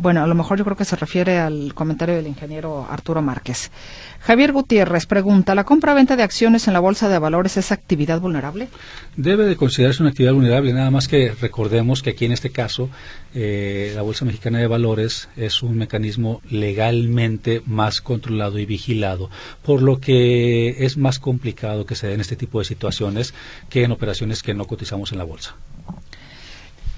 Bueno, 0.00 0.22
a 0.22 0.28
lo 0.28 0.36
mejor 0.36 0.56
yo 0.56 0.64
creo 0.64 0.76
que 0.76 0.84
se 0.84 0.94
refiere 0.94 1.40
al 1.40 1.74
comentario 1.74 2.14
del 2.14 2.28
ingeniero 2.28 2.86
Arturo 2.88 3.20
Márquez. 3.20 3.72
Javier 4.20 4.52
Gutiérrez 4.52 5.06
pregunta, 5.06 5.56
¿la 5.56 5.64
compra-venta 5.64 6.14
de 6.14 6.22
acciones 6.22 6.68
en 6.68 6.74
la 6.74 6.78
Bolsa 6.78 7.08
de 7.08 7.18
Valores 7.18 7.56
es 7.56 7.72
actividad 7.72 8.20
vulnerable? 8.20 8.68
Debe 9.16 9.44
de 9.44 9.56
considerarse 9.56 10.00
una 10.04 10.10
actividad 10.10 10.34
vulnerable, 10.34 10.72
nada 10.72 10.92
más 10.92 11.08
que 11.08 11.32
recordemos 11.40 12.00
que 12.00 12.10
aquí 12.10 12.26
en 12.26 12.30
este 12.30 12.50
caso 12.50 12.88
eh, 13.34 13.90
la 13.96 14.02
Bolsa 14.02 14.24
Mexicana 14.24 14.60
de 14.60 14.68
Valores 14.68 15.30
es 15.36 15.64
un 15.64 15.76
mecanismo 15.76 16.42
legalmente 16.48 17.60
más 17.66 18.00
controlado 18.00 18.60
y 18.60 18.66
vigilado, 18.66 19.30
por 19.64 19.82
lo 19.82 19.98
que 19.98 20.84
es 20.84 20.96
más 20.96 21.18
complicado 21.18 21.86
que 21.86 21.96
se 21.96 22.06
den 22.06 22.20
este 22.20 22.36
tipo 22.36 22.60
de 22.60 22.66
situaciones 22.66 23.34
que 23.68 23.82
en 23.82 23.90
operaciones 23.90 24.44
que 24.44 24.54
no 24.54 24.66
cotizamos 24.66 25.10
en 25.10 25.18
la 25.18 25.24
Bolsa. 25.24 25.56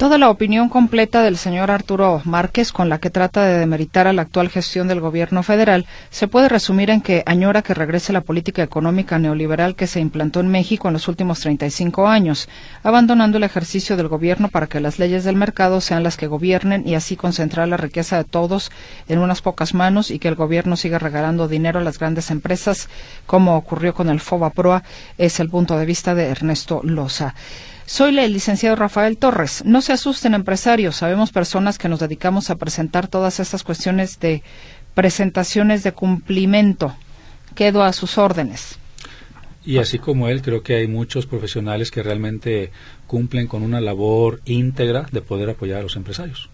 Toda 0.00 0.16
la 0.16 0.30
opinión 0.30 0.70
completa 0.70 1.20
del 1.20 1.36
señor 1.36 1.70
Arturo 1.70 2.22
Márquez, 2.24 2.72
con 2.72 2.88
la 2.88 3.00
que 3.00 3.10
trata 3.10 3.44
de 3.44 3.58
demeritar 3.58 4.06
a 4.06 4.14
la 4.14 4.22
actual 4.22 4.48
gestión 4.48 4.88
del 4.88 4.98
gobierno 4.98 5.42
federal, 5.42 5.84
se 6.08 6.26
puede 6.26 6.48
resumir 6.48 6.88
en 6.88 7.02
que 7.02 7.22
añora 7.26 7.60
que 7.60 7.74
regrese 7.74 8.14
la 8.14 8.22
política 8.22 8.62
económica 8.62 9.18
neoliberal 9.18 9.74
que 9.74 9.86
se 9.86 10.00
implantó 10.00 10.40
en 10.40 10.48
México 10.48 10.88
en 10.88 10.94
los 10.94 11.06
últimos 11.06 11.40
35 11.40 12.08
años, 12.08 12.48
abandonando 12.82 13.36
el 13.36 13.44
ejercicio 13.44 13.98
del 13.98 14.08
gobierno 14.08 14.48
para 14.48 14.68
que 14.68 14.80
las 14.80 14.98
leyes 14.98 15.22
del 15.22 15.36
mercado 15.36 15.82
sean 15.82 16.02
las 16.02 16.16
que 16.16 16.28
gobiernen 16.28 16.88
y 16.88 16.94
así 16.94 17.14
concentrar 17.14 17.68
la 17.68 17.76
riqueza 17.76 18.16
de 18.16 18.24
todos 18.24 18.72
en 19.06 19.18
unas 19.18 19.42
pocas 19.42 19.74
manos 19.74 20.10
y 20.10 20.18
que 20.18 20.28
el 20.28 20.34
gobierno 20.34 20.76
siga 20.76 20.98
regalando 20.98 21.46
dinero 21.46 21.78
a 21.78 21.84
las 21.84 21.98
grandes 21.98 22.30
empresas, 22.30 22.88
como 23.26 23.54
ocurrió 23.54 23.92
con 23.92 24.08
el 24.08 24.20
FOBA 24.20 24.48
Proa, 24.48 24.82
es 25.18 25.40
el 25.40 25.50
punto 25.50 25.76
de 25.76 25.84
vista 25.84 26.14
de 26.14 26.28
Ernesto 26.28 26.80
Loza. 26.84 27.34
Soy 27.90 28.16
el 28.16 28.32
licenciado 28.32 28.76
Rafael 28.76 29.18
Torres. 29.18 29.64
No 29.66 29.82
se 29.82 29.92
asusten 29.92 30.34
empresarios, 30.34 30.94
sabemos 30.94 31.32
personas 31.32 31.76
que 31.76 31.88
nos 31.88 31.98
dedicamos 31.98 32.48
a 32.48 32.54
presentar 32.54 33.08
todas 33.08 33.40
estas 33.40 33.64
cuestiones 33.64 34.20
de 34.20 34.44
presentaciones 34.94 35.82
de 35.82 35.90
cumplimiento. 35.90 36.94
Quedo 37.56 37.82
a 37.82 37.92
sus 37.92 38.16
órdenes. 38.16 38.78
Y 39.66 39.78
así 39.78 39.98
como 39.98 40.28
él, 40.28 40.40
creo 40.40 40.62
que 40.62 40.76
hay 40.76 40.86
muchos 40.86 41.26
profesionales 41.26 41.90
que 41.90 42.04
realmente 42.04 42.70
cumplen 43.08 43.48
con 43.48 43.64
una 43.64 43.80
labor 43.80 44.40
íntegra 44.44 45.08
de 45.10 45.22
poder 45.22 45.50
apoyar 45.50 45.80
a 45.80 45.82
los 45.82 45.96
empresarios. 45.96 46.48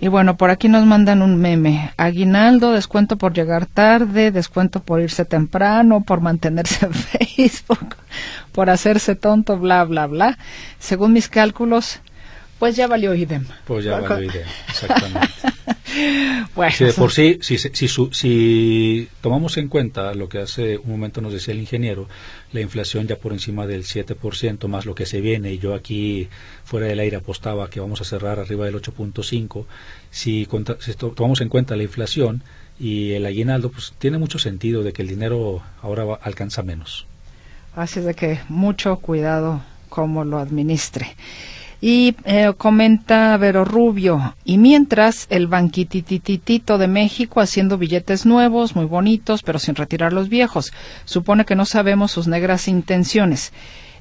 Y 0.00 0.06
bueno, 0.08 0.36
por 0.36 0.50
aquí 0.50 0.68
nos 0.68 0.86
mandan 0.86 1.22
un 1.22 1.36
meme. 1.36 1.92
Aguinaldo, 1.96 2.72
descuento 2.72 3.16
por 3.16 3.32
llegar 3.32 3.66
tarde, 3.66 4.30
descuento 4.30 4.80
por 4.80 5.00
irse 5.00 5.24
temprano, 5.24 6.02
por 6.02 6.20
mantenerse 6.20 6.86
en 6.86 6.94
Facebook, 6.94 7.96
por 8.52 8.70
hacerse 8.70 9.16
tonto, 9.16 9.58
bla, 9.58 9.84
bla, 9.84 10.06
bla. 10.06 10.38
Según 10.78 11.12
mis 11.12 11.28
cálculos, 11.28 12.00
pues 12.58 12.76
ya 12.76 12.86
valió 12.86 13.14
idem. 13.14 13.46
Pues 13.64 13.84
ya 13.84 14.00
valió 14.00 14.30
idem, 14.30 14.46
exactamente. 14.68 15.28
bueno, 16.54 16.72
si 16.72 16.84
de 16.84 16.92
por 16.92 17.12
sí, 17.12 17.38
si, 17.40 17.58
si, 17.58 17.88
si, 17.88 19.08
tomamos 19.20 19.56
en 19.56 19.68
cuenta 19.68 20.14
lo 20.14 20.28
que 20.28 20.38
hace 20.38 20.78
un 20.78 20.90
momento 20.90 21.20
nos 21.20 21.32
decía 21.32 21.54
el 21.54 21.60
ingeniero, 21.60 22.08
la 22.52 22.60
inflación 22.60 23.06
ya 23.06 23.16
por 23.16 23.32
encima 23.32 23.66
del 23.66 23.84
7% 23.84 24.66
más 24.68 24.86
lo 24.86 24.94
que 24.94 25.06
se 25.06 25.20
viene, 25.20 25.52
y 25.52 25.58
yo 25.58 25.74
aquí 25.74 26.28
fuera 26.64 26.86
del 26.86 27.00
aire 27.00 27.16
apostaba 27.16 27.70
que 27.70 27.80
vamos 27.80 28.00
a 28.00 28.04
cerrar 28.04 28.38
arriba 28.38 28.66
del 28.66 28.76
8.5%, 28.76 29.66
si, 30.10 30.48
si 30.80 30.94
tomamos 30.94 31.40
en 31.40 31.48
cuenta 31.48 31.76
la 31.76 31.82
inflación 31.82 32.42
y 32.78 33.12
el 33.12 33.26
aguinaldo, 33.26 33.70
pues 33.70 33.92
tiene 33.98 34.18
mucho 34.18 34.38
sentido 34.38 34.82
de 34.82 34.92
que 34.92 35.02
el 35.02 35.08
dinero 35.08 35.62
ahora 35.82 36.18
alcanza 36.22 36.62
menos. 36.62 37.06
Así 37.74 38.00
de 38.00 38.14
que 38.14 38.40
mucho 38.48 38.96
cuidado 38.96 39.62
cómo 39.88 40.24
lo 40.24 40.38
administre. 40.38 41.16
Y 41.80 42.16
eh, 42.24 42.52
comenta 42.56 43.36
Vero 43.36 43.64
Rubio, 43.64 44.34
y 44.44 44.58
mientras 44.58 45.26
el 45.30 45.46
banquitititito 45.46 46.76
de 46.76 46.88
México 46.88 47.40
haciendo 47.40 47.78
billetes 47.78 48.26
nuevos, 48.26 48.74
muy 48.74 48.84
bonitos, 48.84 49.44
pero 49.44 49.60
sin 49.60 49.76
retirar 49.76 50.12
los 50.12 50.28
viejos, 50.28 50.72
supone 51.04 51.44
que 51.44 51.54
no 51.54 51.64
sabemos 51.64 52.10
sus 52.10 52.26
negras 52.26 52.66
intenciones. 52.66 53.52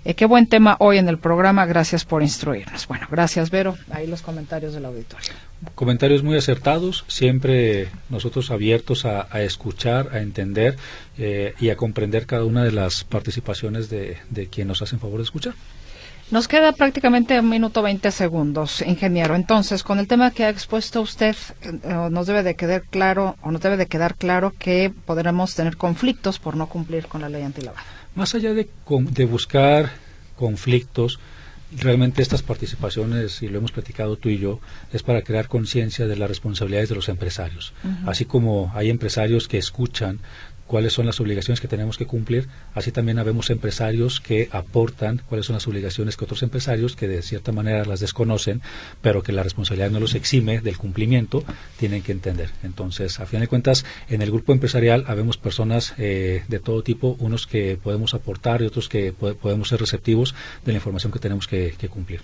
Eh, 0.06 0.14
qué 0.14 0.26
buen 0.26 0.48
tema 0.48 0.78
hoy 0.80 0.98
en 0.98 1.10
el 1.10 1.18
programa, 1.18 1.66
gracias 1.66 2.06
por 2.06 2.24
instruirnos. 2.24 2.88
Bueno, 2.88 3.08
gracias 3.12 3.50
Vero, 3.52 3.78
ahí 3.92 4.08
los 4.08 4.22
comentarios 4.22 4.74
del 4.74 4.86
auditorio. 4.86 5.34
Comentarios 5.76 6.24
muy 6.24 6.38
acertados, 6.38 7.04
siempre 7.08 7.90
nosotros 8.10 8.50
abiertos 8.50 9.06
a, 9.06 9.28
escuchar, 9.42 10.10
a 10.14 10.20
entender 10.20 10.78
eh, 11.18 11.56
y 11.60 11.70
a 11.70 11.76
comprender 11.76 12.26
cada 12.26 12.46
una 12.46 12.64
de 12.64 12.72
las 12.72 13.04
participaciones 13.04 13.90
de, 13.90 14.18
de 14.30 14.48
quien 14.48 14.68
nos 14.68 14.82
hacen 14.82 15.00
favor 15.00 15.18
de 15.18 15.24
escuchar. 15.24 15.56
Nos 16.30 16.50
queda 16.50 16.74
prácticamente 16.74 17.40
un 17.40 17.48
minuto 17.48 17.82
veinte 17.82 18.12
segundos, 18.12 18.82
ingeniero. 18.82 19.34
Entonces, 19.36 19.82
con 19.82 19.98
el 19.98 20.08
tema 20.08 20.32
que 20.32 20.44
ha 20.44 20.50
expuesto 20.50 21.00
usted, 21.00 21.38
eh, 21.62 22.10
nos 22.12 22.28
debe 22.28 22.44
de 22.44 22.56
quedar 22.56 22.84
claro 22.84 23.38
o 23.42 23.52
nos 23.52 23.62
debe 23.62 23.78
de 23.78 23.86
quedar 23.86 24.16
claro 24.16 24.54
que 24.60 24.92
podremos 25.06 25.56
tener 25.56 25.78
conflictos 25.78 26.38
por 26.38 26.58
no 26.58 26.68
cumplir 26.68 27.08
con 27.08 27.22
la 27.22 27.30
ley 27.30 27.44
antilavado. 27.44 27.82
Más 28.14 28.36
allá 28.36 28.54
de, 28.54 28.68
de 28.90 29.26
buscar 29.26 29.92
conflictos, 30.36 31.18
realmente 31.72 32.22
estas 32.22 32.42
participaciones, 32.42 33.42
y 33.42 33.48
lo 33.48 33.60
hemos 33.60 33.72
platicado 33.72 34.18
tú 34.18 34.28
y 34.28 34.38
yo, 34.38 34.60
es 34.92 35.04
para 35.04 35.22
crear 35.22 35.48
conciencia 35.48 36.08
de 36.08 36.18
las 36.18 36.28
responsabilidades 36.28 36.90
de 36.90 36.96
los 36.96 37.08
empresarios. 37.08 37.74
Así 38.06 38.26
como 38.26 38.72
hay 38.76 38.90
empresarios 38.90 39.48
que 39.48 39.58
escuchan 39.58 40.20
cuáles 40.68 40.94
son 40.94 41.06
las 41.06 41.20
obligaciones 41.20 41.62
que 41.62 41.68
tenemos 41.68 41.98
que 41.98 42.06
cumplir. 42.06 42.48
Así 42.76 42.92
también 42.92 43.20
habemos 43.20 43.50
empresarios 43.50 44.20
que 44.20 44.50
aportan 44.52 45.22
cuáles 45.28 45.46
son 45.46 45.56
las 45.56 45.68
obligaciones 45.68 46.18
que 46.18 46.26
otros 46.26 46.44
empresarios 46.44 46.96
que 46.96 47.08
de 47.08 47.22
cierta 47.22 47.52
manera 47.52 47.86
las 47.86 48.00
desconocen, 48.00 48.62
pero 49.02 49.24
que 49.24 49.32
la 49.32 49.44
responsabilidad 49.44 49.90
no 49.90 50.00
los 50.00 50.16
exime 50.16 50.60
del 50.60 50.78
cumplimiento, 50.78 51.44
tienen 51.78 52.04
que 52.04 52.12
entender. 52.12 52.52
Entonces, 52.64 53.20
a 53.20 53.26
fin 53.26 53.40
de 53.40 53.48
cuentas, 53.48 53.86
en 54.10 54.22
el 54.22 54.30
grupo 54.30 54.54
empresarial 54.54 55.06
habemos 55.08 55.38
personas 55.38 55.94
eh, 55.98 56.44
de 56.48 56.60
todo 56.60 56.84
tipo, 56.84 57.16
unos 57.20 57.48
que 57.48 57.80
podemos 57.82 58.14
aportar 58.14 58.62
y 58.62 58.66
otros 58.66 58.90
que 58.90 59.14
podemos 59.14 59.70
ser 59.70 59.80
receptivos 59.80 60.36
de 60.66 60.74
la 60.74 60.78
información 60.78 61.12
que 61.12 61.20
tenemos 61.20 61.48
que 61.48 61.90
cumplir. 61.90 62.22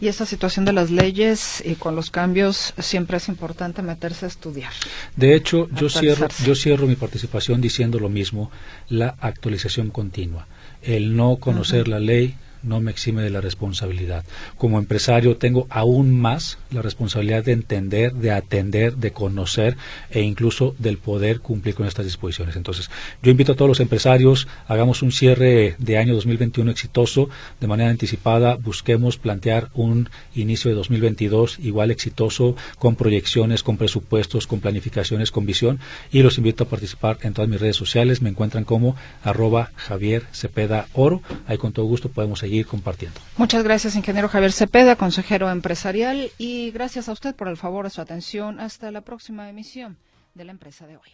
Y 0.00 0.08
esa 0.08 0.24
situación 0.24 0.64
de 0.64 0.72
las 0.72 0.90
leyes 0.90 1.62
y 1.64 1.74
con 1.74 1.94
los 1.94 2.10
cambios 2.10 2.72
siempre 2.78 3.18
es 3.18 3.28
importante 3.28 3.82
meterse 3.82 4.24
a 4.24 4.28
estudiar. 4.28 4.72
De 5.14 5.34
hecho, 5.34 5.68
yo 5.72 5.90
cierro, 5.90 6.28
yo 6.44 6.54
cierro 6.54 6.86
mi 6.86 6.96
participación 6.96 7.60
diciendo 7.60 7.98
lo 7.98 8.08
mismo, 8.08 8.50
la 8.88 9.16
actualización 9.20 9.90
continua. 9.90 10.46
El 10.82 11.16
no 11.16 11.36
conocer 11.36 11.86
la 11.86 12.00
ley 12.00 12.36
no 12.62 12.80
me 12.80 12.90
exime 12.90 13.22
de 13.22 13.30
la 13.30 13.40
responsabilidad. 13.40 14.24
Como 14.56 14.78
empresario 14.78 15.36
tengo 15.36 15.66
aún 15.70 16.18
más 16.18 16.58
la 16.70 16.82
responsabilidad 16.82 17.44
de 17.44 17.52
entender, 17.52 18.14
de 18.14 18.30
atender, 18.32 18.96
de 18.96 19.12
conocer 19.12 19.76
e 20.10 20.22
incluso 20.22 20.74
del 20.78 20.98
poder 20.98 21.40
cumplir 21.40 21.74
con 21.74 21.86
estas 21.86 22.04
disposiciones. 22.04 22.56
Entonces, 22.56 22.90
yo 23.22 23.30
invito 23.30 23.52
a 23.52 23.56
todos 23.56 23.68
los 23.68 23.80
empresarios, 23.80 24.48
hagamos 24.68 25.02
un 25.02 25.12
cierre 25.12 25.74
de 25.78 25.98
año 25.98 26.14
2021 26.14 26.70
exitoso 26.70 27.28
de 27.60 27.66
manera 27.66 27.90
anticipada, 27.90 28.56
busquemos 28.56 29.16
plantear 29.16 29.70
un 29.74 30.08
inicio 30.34 30.70
de 30.70 30.76
2022 30.76 31.58
igual 31.60 31.90
exitoso, 31.90 32.56
con 32.78 32.96
proyecciones, 32.96 33.62
con 33.62 33.76
presupuestos, 33.76 34.46
con 34.46 34.60
planificaciones, 34.60 35.30
con 35.30 35.46
visión 35.46 35.80
y 36.12 36.22
los 36.22 36.38
invito 36.38 36.64
a 36.64 36.68
participar 36.68 37.18
en 37.22 37.34
todas 37.34 37.50
mis 37.50 37.60
redes 37.60 37.76
sociales. 37.76 38.22
Me 38.22 38.30
encuentran 38.30 38.64
como 38.64 38.96
arroba 39.22 39.70
Javier 39.76 40.24
Cepeda 40.32 40.86
Oro. 40.94 41.22
Ahí 41.46 41.58
con 41.58 41.72
todo 41.72 41.86
gusto 41.86 42.08
podemos 42.08 42.40
seguir 42.40 42.49
compartiendo. 42.64 43.20
Muchas 43.36 43.62
gracias, 43.62 43.96
ingeniero 43.96 44.28
Javier 44.28 44.52
Cepeda, 44.52 44.96
consejero 44.96 45.50
empresarial, 45.50 46.30
y 46.38 46.70
gracias 46.70 47.08
a 47.08 47.12
usted 47.12 47.34
por 47.34 47.48
el 47.48 47.56
favor 47.56 47.84
de 47.84 47.90
su 47.90 48.00
atención. 48.00 48.60
Hasta 48.60 48.90
la 48.90 49.00
próxima 49.02 49.48
emisión 49.48 49.96
de 50.34 50.44
la 50.44 50.52
empresa 50.52 50.86
de 50.86 50.96
hoy. 50.96 51.10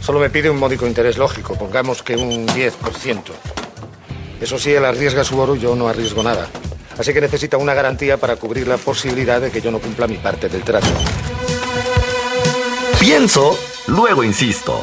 Solo 0.00 0.20
me 0.20 0.30
pide 0.30 0.48
un 0.50 0.58
módico 0.58 0.86
interés 0.86 1.18
lógico, 1.18 1.58
pongamos 1.58 2.02
que 2.02 2.16
un 2.16 2.46
10%. 2.46 3.22
Eso 4.40 4.58
sí, 4.58 4.72
él 4.72 4.84
arriesga 4.84 5.24
su 5.24 5.38
oro 5.38 5.56
y 5.56 5.60
yo 5.60 5.74
no 5.74 5.88
arriesgo 5.88 6.22
nada. 6.22 6.48
Así 6.98 7.12
que 7.12 7.20
necesita 7.20 7.56
una 7.56 7.74
garantía 7.74 8.16
para 8.16 8.36
cubrir 8.36 8.68
la 8.68 8.76
posibilidad 8.76 9.40
de 9.40 9.50
que 9.50 9.60
yo 9.60 9.70
no 9.70 9.80
cumpla 9.80 10.06
mi 10.06 10.16
parte 10.16 10.48
del 10.48 10.62
trato. 10.62 10.86
Pienso, 13.00 13.58
luego 13.88 14.24
insisto. 14.24 14.82